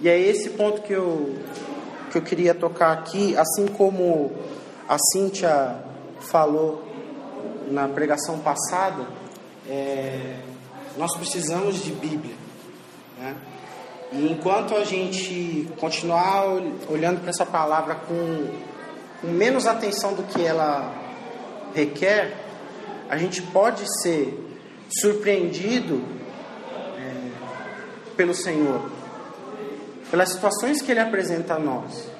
E 0.00 0.08
é 0.08 0.18
esse 0.18 0.50
ponto 0.50 0.82
que 0.82 0.92
eu, 0.92 1.36
que 2.10 2.18
eu 2.18 2.22
queria 2.22 2.54
tocar 2.54 2.92
aqui, 2.92 3.36
assim 3.36 3.66
como 3.66 4.32
a 4.88 4.96
Cíntia 5.12 5.78
falou 6.20 6.82
na 7.70 7.88
pregação 7.88 8.38
passada, 8.38 9.06
é, 9.68 10.36
nós 10.96 11.16
precisamos 11.16 11.82
de 11.82 11.92
Bíblia. 11.92 12.34
Né? 13.18 13.34
E 14.12 14.30
enquanto 14.30 14.74
a 14.74 14.84
gente 14.84 15.68
continuar 15.78 16.46
olhando 16.88 17.20
para 17.20 17.30
essa 17.30 17.44
palavra 17.44 17.96
com, 17.96 18.48
com 19.20 19.26
menos 19.26 19.66
atenção 19.66 20.14
do 20.14 20.22
que 20.22 20.44
ela 20.44 20.94
requer, 21.74 22.32
a 23.08 23.16
gente 23.16 23.42
pode 23.42 23.84
ser 24.02 24.42
surpreendido 24.88 26.02
é, 26.98 27.30
pelo 28.16 28.34
Senhor, 28.34 28.90
pelas 30.10 30.30
situações 30.30 30.80
que 30.80 30.90
Ele 30.90 31.00
apresenta 31.00 31.54
a 31.54 31.58
nós. 31.58 32.15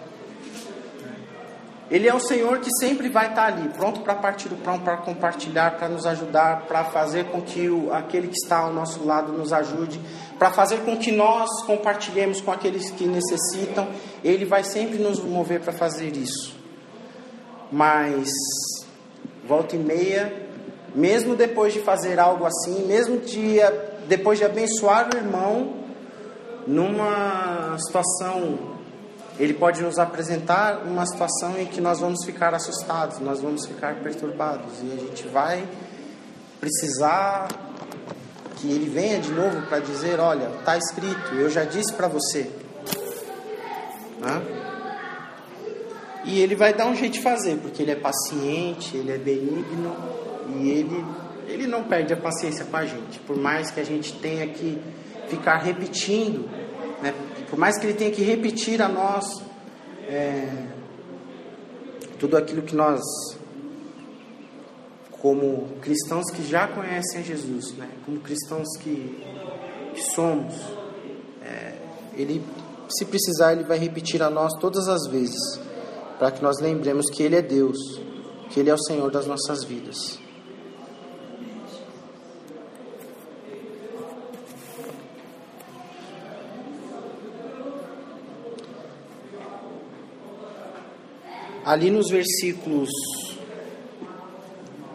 Ele 1.88 2.08
é 2.08 2.14
o 2.14 2.18
Senhor 2.18 2.58
que 2.58 2.70
sempre 2.80 3.08
vai 3.08 3.28
estar 3.28 3.46
ali, 3.46 3.68
pronto 3.68 4.00
para 4.00 4.16
partir 4.16 4.52
o 4.52 4.56
pão, 4.56 4.80
para 4.80 4.96
compartilhar, 4.96 5.76
para 5.76 5.88
nos 5.88 6.04
ajudar, 6.04 6.62
para 6.66 6.82
fazer 6.84 7.26
com 7.26 7.40
que 7.40 7.68
o, 7.68 7.92
aquele 7.92 8.26
que 8.26 8.36
está 8.36 8.58
ao 8.58 8.72
nosso 8.72 9.04
lado 9.04 9.32
nos 9.32 9.52
ajude, 9.52 10.00
para 10.36 10.50
fazer 10.50 10.78
com 10.78 10.96
que 10.96 11.12
nós 11.12 11.48
compartilhemos 11.64 12.40
com 12.40 12.50
aqueles 12.50 12.90
que 12.90 13.06
necessitam. 13.06 13.86
Ele 14.24 14.44
vai 14.44 14.64
sempre 14.64 14.98
nos 14.98 15.20
mover 15.20 15.60
para 15.60 15.72
fazer 15.72 16.16
isso. 16.16 16.56
Mas, 17.70 18.32
volta 19.46 19.76
e 19.76 19.78
meia, 19.78 20.32
mesmo 20.92 21.36
depois 21.36 21.72
de 21.72 21.80
fazer 21.80 22.18
algo 22.18 22.46
assim, 22.46 22.84
mesmo 22.86 23.18
de, 23.18 23.58
depois 24.08 24.40
de 24.40 24.44
abençoar 24.44 25.08
o 25.14 25.16
irmão, 25.16 25.74
numa 26.66 27.76
situação 27.78 28.75
ele 29.38 29.54
pode 29.54 29.82
nos 29.82 29.98
apresentar 29.98 30.82
uma 30.84 31.04
situação 31.06 31.58
em 31.58 31.66
que 31.66 31.80
nós 31.80 32.00
vamos 32.00 32.24
ficar 32.24 32.54
assustados, 32.54 33.18
nós 33.18 33.40
vamos 33.40 33.66
ficar 33.66 33.96
perturbados 33.96 34.80
e 34.82 34.92
a 34.92 34.96
gente 34.96 35.28
vai 35.28 35.66
precisar 36.60 37.48
que 38.56 38.70
ele 38.70 38.88
venha 38.88 39.20
de 39.20 39.30
novo 39.30 39.62
para 39.66 39.78
dizer: 39.80 40.18
olha, 40.18 40.50
está 40.58 40.76
escrito, 40.76 41.34
eu 41.34 41.50
já 41.50 41.64
disse 41.64 41.92
para 41.92 42.08
você. 42.08 42.50
E 46.24 46.40
ele 46.40 46.56
vai 46.56 46.74
dar 46.74 46.86
um 46.86 46.94
jeito 46.94 47.14
de 47.14 47.20
fazer, 47.22 47.56
porque 47.58 47.82
ele 47.82 47.92
é 47.92 47.96
paciente, 47.96 48.96
ele 48.96 49.12
é 49.12 49.18
benigno 49.18 49.94
e 50.56 50.70
ele, 50.70 51.04
ele 51.46 51.66
não 51.68 51.84
perde 51.84 52.12
a 52.12 52.16
paciência 52.16 52.64
com 52.64 52.76
a 52.76 52.84
gente, 52.84 53.20
por 53.20 53.36
mais 53.36 53.70
que 53.70 53.78
a 53.78 53.84
gente 53.84 54.12
tenha 54.14 54.46
que 54.48 54.76
ficar 55.28 55.58
repetindo? 55.58 56.48
Por 57.48 57.58
mais 57.58 57.78
que 57.78 57.86
ele 57.86 57.94
tenha 57.94 58.10
que 58.10 58.22
repetir 58.22 58.82
a 58.82 58.88
nós 58.88 59.24
é, 60.08 60.66
tudo 62.18 62.36
aquilo 62.36 62.62
que 62.62 62.74
nós, 62.74 63.00
como 65.20 65.68
cristãos 65.80 66.30
que 66.32 66.44
já 66.44 66.66
conhecem 66.66 67.22
Jesus, 67.22 67.72
né? 67.76 67.88
como 68.04 68.18
cristãos 68.20 68.68
que, 68.80 69.24
que 69.94 70.02
somos, 70.14 70.54
é, 71.42 71.74
ele, 72.14 72.42
se 72.88 73.04
precisar, 73.04 73.52
ele 73.52 73.64
vai 73.64 73.78
repetir 73.78 74.22
a 74.22 74.30
nós 74.30 74.52
todas 74.60 74.88
as 74.88 75.06
vezes, 75.08 75.60
para 76.18 76.30
que 76.30 76.42
nós 76.42 76.58
lembremos 76.60 77.10
que 77.10 77.22
Ele 77.22 77.36
é 77.36 77.42
Deus, 77.42 77.76
que 78.50 78.60
Ele 78.60 78.70
é 78.70 78.74
o 78.74 78.78
Senhor 78.78 79.10
das 79.10 79.26
nossas 79.26 79.64
vidas. 79.64 80.18
Ali 91.66 91.90
nos 91.90 92.08
versículos 92.08 92.88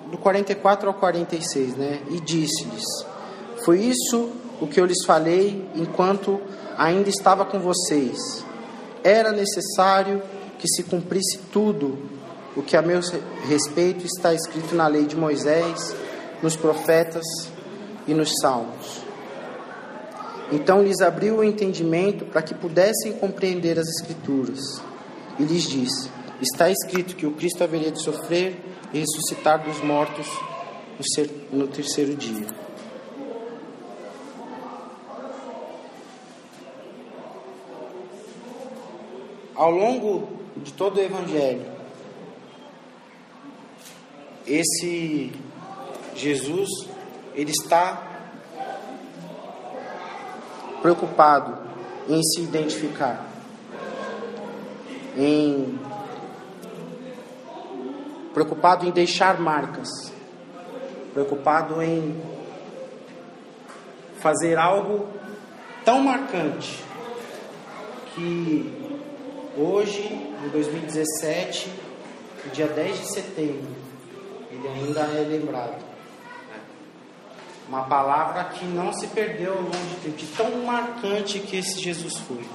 do 0.10 0.18
44 0.18 0.88
ao 0.88 0.94
46, 0.94 1.76
né? 1.76 2.02
E 2.10 2.22
disse-lhes: 2.22 2.86
Foi 3.66 3.80
isso 3.80 4.30
o 4.62 4.68
que 4.68 4.80
eu 4.80 4.86
lhes 4.86 5.04
falei 5.06 5.68
enquanto 5.76 6.40
ainda 6.78 7.10
estava 7.10 7.44
com 7.44 7.60
vocês. 7.60 8.18
Era 9.04 9.34
necessário 9.34 10.24
que 10.58 10.68
se 10.68 10.84
cumprisse 10.84 11.40
tudo 11.52 11.98
o 12.56 12.62
que 12.62 12.78
a 12.78 12.82
meu 12.82 13.02
respeito 13.48 14.06
está 14.06 14.34
escrito 14.34 14.74
na 14.74 14.88
lei 14.88 15.06
de 15.06 15.16
Moisés, 15.16 15.94
nos 16.42 16.56
profetas 16.56 17.26
e 18.08 18.14
nos 18.14 18.32
salmos. 18.42 19.02
Então 20.52 20.84
lhes 20.84 21.02
abriu 21.02 21.38
o 21.38 21.44
entendimento 21.44 22.26
para 22.26 22.42
que 22.42 22.54
pudessem 22.54 23.14
compreender 23.14 23.80
as 23.80 23.88
Escrituras. 23.88 24.60
E 25.40 25.44
lhes 25.44 25.64
disse: 25.64 26.21
Está 26.42 26.72
escrito 26.72 27.16
que 27.16 27.28
o 27.28 27.34
Cristo 27.34 27.64
haveria 27.64 27.92
de 27.92 28.02
sofrer 28.02 28.60
e 28.92 29.00
ressuscitar 29.00 29.64
dos 29.64 29.80
mortos 29.84 30.28
no 31.52 31.68
terceiro 31.68 32.16
dia. 32.16 32.48
Ao 39.54 39.70
longo 39.70 40.30
de 40.58 40.74
todo 40.74 40.98
o 40.98 41.00
Evangelho, 41.00 41.66
esse 44.48 45.32
Jesus, 46.16 46.70
ele 47.36 47.52
está 47.52 48.34
preocupado 50.82 51.56
em 52.10 52.24
se 52.24 52.42
identificar, 52.42 53.30
em 55.16 55.80
preocupado 58.34 58.86
em 58.86 58.91
deixar 58.91 59.39
marcas, 59.39 59.89
preocupado 61.13 61.82
em 61.82 62.22
fazer 64.20 64.58
algo 64.58 65.08
tão 65.84 66.02
marcante 66.02 66.84
que 68.13 68.91
hoje, 69.58 70.04
em 70.46 70.50
2017, 70.50 71.72
dia 72.54 72.67
10 72.67 73.00
de 73.00 73.13
setembro, 73.13 73.76
ele 74.52 74.67
ainda 74.67 75.02
é 75.02 75.26
lembrado. 75.28 75.91
Uma 77.67 77.84
palavra 77.84 78.44
que 78.46 78.65
não 78.65 78.91
se 78.91 79.08
perdeu 79.08 79.54
ao 79.54 79.62
longo 79.62 79.72
do 79.72 80.04
tempo, 80.04 80.17
de 80.17 80.26
tão 80.28 80.65
marcante 80.65 81.39
que 81.39 81.58
esse 81.58 81.80
Jesus 81.80 82.17
foi. 82.17 82.46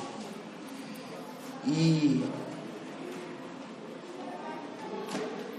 E 1.66 2.22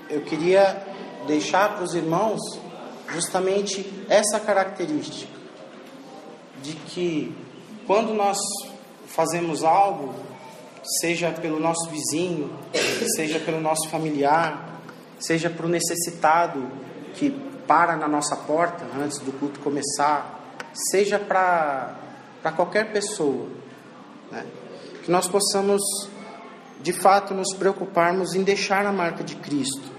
eu 0.09 0.21
queria 0.21 0.85
deixar 1.25 1.75
para 1.75 1.83
os 1.83 1.93
irmãos 1.93 2.39
justamente 3.09 4.05
essa 4.09 4.39
característica 4.39 5.31
de 6.61 6.73
que 6.73 7.35
quando 7.85 8.13
nós 8.13 8.37
fazemos 9.05 9.63
algo, 9.63 10.13
seja 10.99 11.31
pelo 11.31 11.59
nosso 11.59 11.89
vizinho, 11.89 12.51
seja 13.15 13.39
pelo 13.39 13.59
nosso 13.59 13.89
familiar, 13.89 14.81
seja 15.19 15.49
para 15.49 15.65
o 15.65 15.69
necessitado 15.69 16.69
que 17.15 17.31
para 17.67 17.95
na 17.95 18.07
nossa 18.07 18.35
porta 18.35 18.85
antes 18.97 19.19
do 19.19 19.31
culto 19.33 19.59
começar, 19.59 20.55
seja 20.91 21.19
para 21.19 21.95
qualquer 22.55 22.91
pessoa, 22.91 23.47
né? 24.31 24.45
que 25.03 25.11
nós 25.11 25.27
possamos 25.27 25.81
de 26.81 26.93
fato 26.93 27.33
nos 27.33 27.53
preocuparmos 27.55 28.35
em 28.35 28.43
deixar 28.43 28.85
a 28.85 28.91
marca 28.91 29.23
de 29.23 29.35
Cristo 29.35 29.96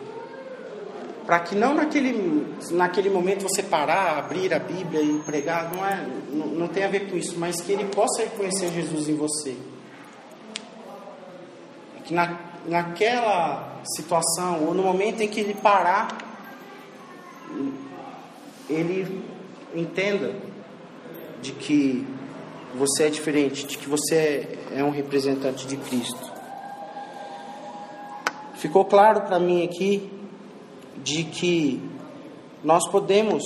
para 1.28 1.40
que 1.40 1.54
não 1.54 1.74
naquele, 1.74 2.56
naquele 2.70 3.10
momento 3.10 3.42
você 3.42 3.62
parar, 3.62 4.16
abrir 4.16 4.54
a 4.54 4.58
Bíblia 4.58 5.02
e 5.02 5.18
pregar, 5.18 5.70
não, 5.70 5.84
é, 5.84 6.06
não, 6.32 6.46
não 6.46 6.68
tem 6.68 6.84
a 6.84 6.88
ver 6.88 7.10
com 7.10 7.18
isso, 7.18 7.38
mas 7.38 7.60
que 7.60 7.70
ele 7.70 7.84
possa 7.84 8.22
reconhecer 8.22 8.70
Jesus 8.70 9.10
em 9.10 9.14
você. 9.14 9.54
Que 12.04 12.14
na, 12.14 12.40
naquela 12.66 13.82
situação, 13.94 14.64
ou 14.64 14.72
no 14.72 14.82
momento 14.82 15.20
em 15.20 15.28
que 15.28 15.40
ele 15.40 15.52
parar, 15.52 16.08
ele 18.66 19.22
entenda 19.74 20.34
de 21.42 21.52
que 21.52 22.06
você 22.74 23.02
é 23.02 23.10
diferente, 23.10 23.66
de 23.66 23.76
que 23.76 23.86
você 23.86 24.58
é 24.74 24.82
um 24.82 24.90
representante 24.90 25.66
de 25.66 25.76
Cristo. 25.76 26.32
Ficou 28.54 28.86
claro 28.86 29.20
para 29.20 29.38
mim 29.38 29.62
aqui 29.62 30.16
de 31.02 31.24
que 31.24 31.80
nós 32.62 32.88
podemos 32.90 33.42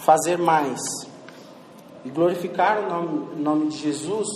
fazer 0.00 0.38
mais 0.38 0.80
e 2.04 2.10
glorificar 2.10 2.80
o 2.80 2.88
nome, 2.88 3.18
o 3.34 3.36
nome 3.36 3.68
de 3.68 3.78
Jesus 3.78 4.28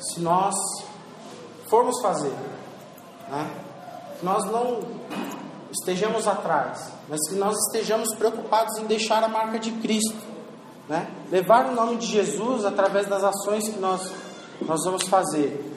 se 0.00 0.20
nós 0.20 0.54
formos 1.68 2.00
fazer. 2.02 2.32
Né? 3.28 3.50
Que 4.18 4.24
nós 4.24 4.44
não 4.50 4.80
estejamos 5.70 6.26
atrás, 6.28 6.92
mas 7.08 7.20
que 7.28 7.34
nós 7.36 7.56
estejamos 7.66 8.14
preocupados 8.16 8.78
em 8.78 8.86
deixar 8.86 9.22
a 9.22 9.28
marca 9.28 9.58
de 9.58 9.72
Cristo. 9.72 10.32
Né? 10.88 11.08
Levar 11.30 11.66
o 11.66 11.74
nome 11.74 11.96
de 11.96 12.06
Jesus 12.06 12.64
através 12.64 13.06
das 13.08 13.22
ações 13.22 13.68
que 13.68 13.78
nós, 13.78 14.12
nós 14.62 14.84
vamos 14.84 15.04
fazer 15.08 15.70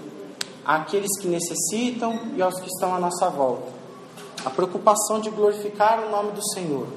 àqueles 0.66 1.20
que 1.20 1.28
necessitam 1.28 2.20
e 2.36 2.42
aos 2.42 2.60
que 2.60 2.68
estão 2.68 2.96
à 2.96 3.00
nossa 3.00 3.30
volta 3.30 3.75
a 4.46 4.50
preocupação 4.52 5.20
de 5.20 5.32
glorificar 5.32 6.06
o 6.06 6.12
nome 6.12 6.32
do 6.34 6.48
Senhor. 6.54 6.88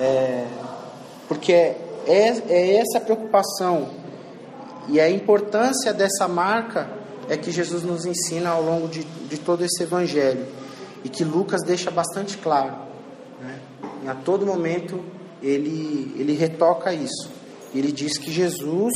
É, 0.00 0.46
porque 1.28 1.52
é, 1.52 1.76
é 2.06 2.76
essa 2.76 2.98
preocupação 2.98 3.90
e 4.88 4.98
a 4.98 5.10
importância 5.10 5.92
dessa 5.92 6.26
marca 6.26 6.88
é 7.28 7.36
que 7.36 7.50
Jesus 7.50 7.82
nos 7.82 8.06
ensina 8.06 8.48
ao 8.48 8.62
longo 8.62 8.88
de, 8.88 9.04
de 9.04 9.36
todo 9.38 9.62
esse 9.62 9.82
evangelho 9.82 10.46
e 11.04 11.10
que 11.10 11.22
Lucas 11.22 11.60
deixa 11.62 11.90
bastante 11.90 12.38
claro. 12.38 12.74
Né? 13.38 13.60
E 14.04 14.08
a 14.08 14.14
todo 14.14 14.46
momento 14.46 15.04
ele, 15.42 16.14
ele 16.18 16.32
retoca 16.32 16.94
isso. 16.94 17.30
Ele 17.74 17.92
diz 17.92 18.16
que 18.16 18.32
Jesus 18.32 18.94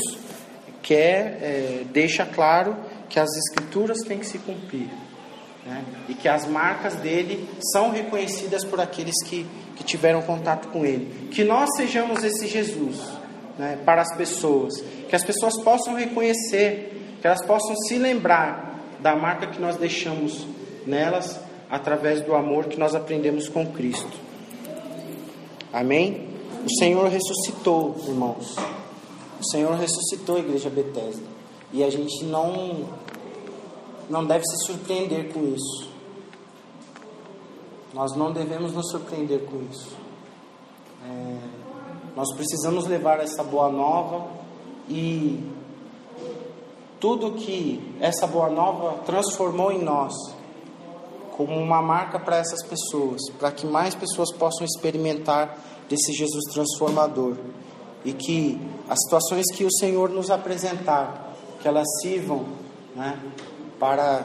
quer, 0.81 1.39
é, 1.43 1.85
deixa 1.93 2.25
claro 2.25 2.75
que 3.11 3.21
as 3.21 3.29
escrituras 3.37 3.99
têm 3.99 4.19
que 4.19 4.27
se 4.27 4.39
cumprir 4.39 4.89
né? 5.65 5.85
e 6.09 6.15
que 6.15 6.29
as 6.29 6.47
marcas 6.47 6.95
dele 6.97 7.49
são 7.73 7.91
reconhecidas 7.91 8.65
por 8.65 8.81
aqueles 8.81 9.15
que, 9.25 9.47
que 9.77 9.85
tiveram 9.85 10.23
contato 10.23 10.69
com 10.69 10.85
ele. 10.85 11.29
Que 11.31 11.45
nós 11.45 11.69
sejamos 11.77 12.23
esse 12.25 12.47
Jesus 12.47 12.99
né, 13.59 13.79
para 13.85 14.03
as 14.03 14.17
pessoas, 14.17 14.73
que 15.09 15.15
as 15.15 15.25
pessoas 15.25 15.59
possam 15.63 15.95
reconhecer, 15.95 17.17
que 17.21 17.27
elas 17.27 17.45
possam 17.47 17.77
se 17.87 17.97
lembrar 17.97 18.81
da 19.01 19.15
marca 19.17 19.47
que 19.47 19.61
nós 19.61 19.77
deixamos 19.77 20.47
nelas 20.87 21.39
através 21.71 22.21
do 22.21 22.35
amor 22.35 22.67
que 22.67 22.79
nós 22.79 22.95
aprendemos 22.95 23.49
com 23.49 23.67
Cristo. 23.67 24.13
Amém? 25.73 26.29
O 26.65 26.79
Senhor 26.79 27.09
ressuscitou, 27.09 27.97
irmãos. 28.07 28.57
O 29.41 29.51
Senhor 29.51 29.75
ressuscitou 29.77 30.37
a 30.37 30.39
igreja 30.41 30.71
Bethesda. 30.71 31.25
E 31.73 31.83
a 31.83 31.91
gente 31.91 32.25
não 32.25 32.89
não 34.13 34.27
deve 34.27 34.45
se 34.45 34.67
surpreender 34.67 35.33
com 35.33 35.43
isso. 35.55 35.89
Nós 37.95 38.15
não 38.15 38.31
devemos 38.31 38.75
nos 38.75 38.91
surpreender 38.91 39.47
com 39.47 39.63
isso. 39.71 39.97
É, 41.03 41.39
nós 42.15 42.31
precisamos 42.35 42.87
levar 42.87 43.21
essa 43.21 43.43
boa 43.43 43.71
nova 43.71 44.29
e 44.87 45.43
tudo 47.01 47.33
que 47.33 47.97
essa 48.01 48.27
boa 48.27 48.51
nova 48.51 48.99
transformou 49.07 49.73
em 49.73 49.83
nós 49.83 50.13
como 51.35 51.59
uma 51.59 51.81
marca 51.81 52.21
para 52.21 52.37
essas 52.37 52.63
pessoas, 52.63 53.23
para 53.39 53.51
que 53.51 53.67
mais 53.67 53.95
pessoas 53.95 54.31
possam 54.37 54.67
experimentar 54.67 55.59
desse 55.89 56.13
Jesus 56.13 56.53
transformador 56.53 57.37
e 58.05 58.13
que 58.13 58.61
as 58.91 58.99
situações 59.05 59.47
que 59.55 59.65
o 59.65 59.73
Senhor 59.73 60.11
nos 60.11 60.31
apresentar, 60.31 61.35
que 61.63 61.67
elas 61.67 61.87
sirvam 62.03 62.45
né, 62.95 63.19
para, 63.83 64.25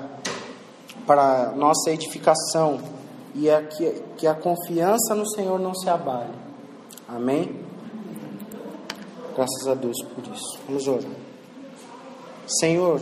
para 1.08 1.52
nossa 1.56 1.90
edificação 1.90 2.80
e 3.34 3.50
é 3.50 3.60
que, 3.64 4.04
que 4.16 4.28
a 4.28 4.36
confiança 4.36 5.16
no 5.16 5.28
Senhor 5.28 5.60
não 5.60 5.74
se 5.74 5.90
abale. 5.90 6.30
Amém? 7.08 7.60
Graças 9.36 9.68
a 9.68 9.74
Deus 9.74 9.98
por 10.14 10.24
isso. 10.32 10.60
Vamos 10.68 10.88
orar. 10.88 11.10
Senhor, 12.60 13.02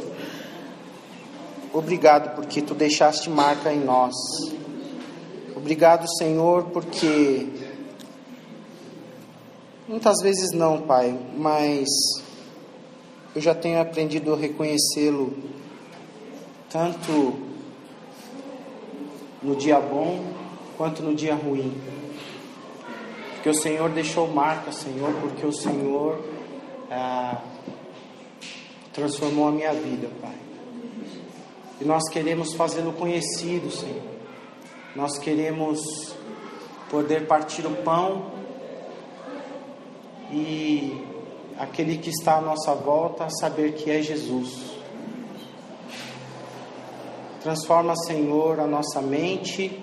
obrigado 1.73 2.33
porque 2.35 2.61
tu 2.61 2.73
deixaste 2.73 3.29
marca 3.29 3.73
em 3.73 3.83
nós. 3.83 4.13
Obrigado, 5.57 6.05
Senhor, 6.17 6.67
porque 6.71 7.49
muitas 9.89 10.21
vezes 10.23 10.53
não, 10.53 10.83
Pai, 10.83 11.19
mas 11.35 11.89
eu 13.35 13.41
já 13.41 13.53
tenho 13.53 13.81
aprendido 13.81 14.33
a 14.33 14.37
reconhecê-lo 14.37 15.33
tanto 16.75 17.39
no 19.41 19.55
dia 19.55 19.79
bom 19.79 20.25
quanto 20.75 21.01
no 21.01 21.15
dia 21.15 21.33
ruim. 21.33 21.73
Porque 23.35 23.49
o 23.49 23.53
Senhor 23.53 23.89
deixou 23.91 24.27
marca, 24.27 24.73
Senhor, 24.73 25.13
porque 25.21 25.45
o 25.45 25.53
Senhor 25.53 26.21
ah, 26.91 27.41
transformou 28.91 29.47
a 29.47 29.51
minha 29.53 29.71
vida, 29.71 30.09
Pai. 30.21 30.35
E 31.79 31.85
nós 31.85 32.09
queremos 32.09 32.53
fazê-lo 32.55 32.91
conhecido, 32.91 33.71
Senhor. 33.71 34.03
Nós 34.97 35.17
queremos 35.17 35.79
poder 36.89 37.25
partir 37.25 37.65
o 37.65 37.71
pão 37.83 38.31
e 40.29 41.01
aquele 41.57 41.97
que 41.99 42.09
está 42.09 42.39
à 42.39 42.41
nossa 42.41 42.75
volta 42.75 43.29
saber 43.29 43.75
que 43.75 43.89
é 43.89 44.01
Jesus. 44.01 44.74
Transforma, 47.45 47.95
Senhor, 47.95 48.59
a 48.59 48.65
nossa 48.65 48.99
mente 49.03 49.79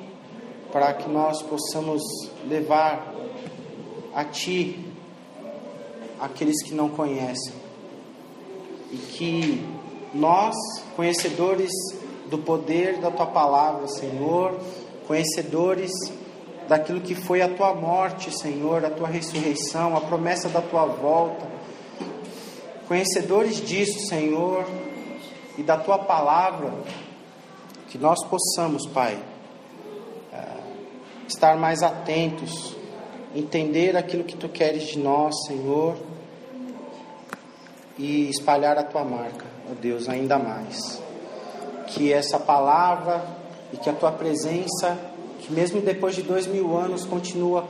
para 0.72 0.92
que 0.94 1.08
nós 1.08 1.40
possamos 1.42 2.02
levar 2.48 3.14
a 4.12 4.24
Ti 4.24 4.84
aqueles 6.18 6.60
que 6.64 6.74
não 6.74 6.88
conhecem. 6.88 7.52
E 8.90 8.96
que 8.96 9.64
nós, 10.12 10.56
conhecedores 10.96 11.70
do 12.28 12.36
poder 12.36 12.98
da 12.98 13.12
Tua 13.12 13.26
palavra, 13.26 13.86
Senhor, 13.86 14.58
conhecedores 15.06 15.92
daquilo 16.66 17.00
que 17.00 17.14
foi 17.14 17.42
a 17.42 17.48
tua 17.48 17.72
morte, 17.76 18.36
Senhor, 18.36 18.84
a 18.84 18.90
tua 18.90 19.06
ressurreição, 19.06 19.96
a 19.96 20.00
promessa 20.00 20.48
da 20.48 20.60
tua 20.60 20.86
volta. 20.86 21.46
Conhecedores 22.88 23.64
disso, 23.64 24.00
Senhor, 24.08 24.66
e 25.56 25.62
da 25.62 25.76
tua 25.76 26.00
palavra, 26.00 26.72
que 27.92 27.98
nós 27.98 28.24
possamos, 28.24 28.86
Pai, 28.86 29.22
eh, 30.32 30.60
estar 31.28 31.58
mais 31.58 31.82
atentos, 31.82 32.74
entender 33.34 33.94
aquilo 33.98 34.24
que 34.24 34.34
tu 34.34 34.48
queres 34.48 34.84
de 34.84 34.98
nós, 34.98 35.34
Senhor, 35.46 35.94
e 37.98 38.30
espalhar 38.30 38.78
a 38.78 38.82
tua 38.82 39.04
marca, 39.04 39.44
ó 39.70 39.74
Deus, 39.78 40.08
ainda 40.08 40.38
mais. 40.38 41.02
Que 41.88 42.10
essa 42.10 42.40
palavra 42.40 43.22
e 43.74 43.76
que 43.76 43.90
a 43.90 43.92
tua 43.92 44.10
presença 44.10 44.98
que 45.40 45.52
mesmo 45.52 45.82
depois 45.82 46.14
de 46.14 46.22
dois 46.22 46.46
mil 46.46 46.74
anos 46.74 47.04
continua 47.04 47.68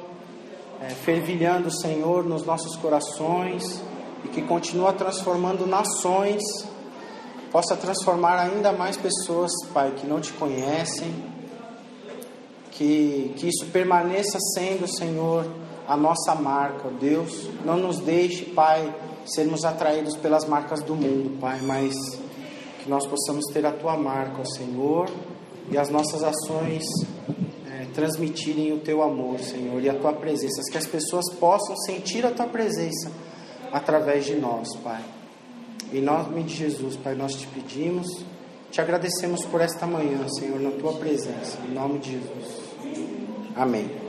é, 0.80 0.90
fervilhando, 0.90 1.68
Senhor, 1.68 2.22
nos 2.22 2.44
nossos 2.44 2.76
corações 2.76 3.82
e 4.24 4.28
que 4.28 4.42
continua 4.42 4.92
transformando 4.92 5.66
nações, 5.66 6.42
possa 7.52 7.76
transformar 7.76 8.38
ainda 8.38 8.72
mais 8.72 8.96
pessoas, 8.96 9.52
Pai, 9.72 9.92
que 9.94 10.06
não 10.06 10.20
te 10.20 10.32
conhecem, 10.32 11.14
que, 12.70 13.34
que 13.36 13.48
isso 13.48 13.66
permaneça 13.70 14.38
sendo, 14.54 14.88
Senhor, 14.88 15.46
a 15.86 15.96
nossa 15.96 16.34
marca, 16.34 16.88
Deus. 16.98 17.48
Não 17.64 17.76
nos 17.76 17.98
deixe, 18.00 18.46
Pai, 18.46 18.92
sermos 19.26 19.64
atraídos 19.64 20.16
pelas 20.16 20.46
marcas 20.46 20.82
do 20.82 20.96
mundo, 20.96 21.38
Pai, 21.38 21.60
mas 21.60 21.94
que 22.82 22.88
nós 22.88 23.06
possamos 23.06 23.44
ter 23.52 23.64
a 23.66 23.72
tua 23.72 23.96
marca, 23.96 24.42
Senhor, 24.44 25.08
e 25.70 25.76
as 25.76 25.90
nossas 25.90 26.24
ações 26.24 26.84
transmitirem 27.92 28.72
o 28.72 28.78
teu 28.78 29.02
amor, 29.02 29.38
Senhor, 29.40 29.80
e 29.82 29.88
a 29.88 29.94
tua 29.94 30.12
presença, 30.12 30.62
que 30.70 30.78
as 30.78 30.86
pessoas 30.86 31.32
possam 31.34 31.76
sentir 31.76 32.24
a 32.24 32.30
tua 32.30 32.46
presença 32.46 33.10
através 33.70 34.24
de 34.24 34.34
nós, 34.34 34.74
Pai. 34.76 35.02
Em 35.92 36.00
nome 36.00 36.42
de 36.44 36.54
Jesus, 36.56 36.96
Pai, 36.96 37.14
nós 37.14 37.34
te 37.34 37.46
pedimos, 37.48 38.06
te 38.70 38.80
agradecemos 38.80 39.44
por 39.44 39.60
esta 39.60 39.86
manhã, 39.86 40.26
Senhor, 40.38 40.58
na 40.58 40.70
tua 40.70 40.94
presença, 40.94 41.58
em 41.68 41.74
nome 41.74 41.98
de 41.98 42.12
Jesus. 42.12 42.62
Amém. 43.54 44.01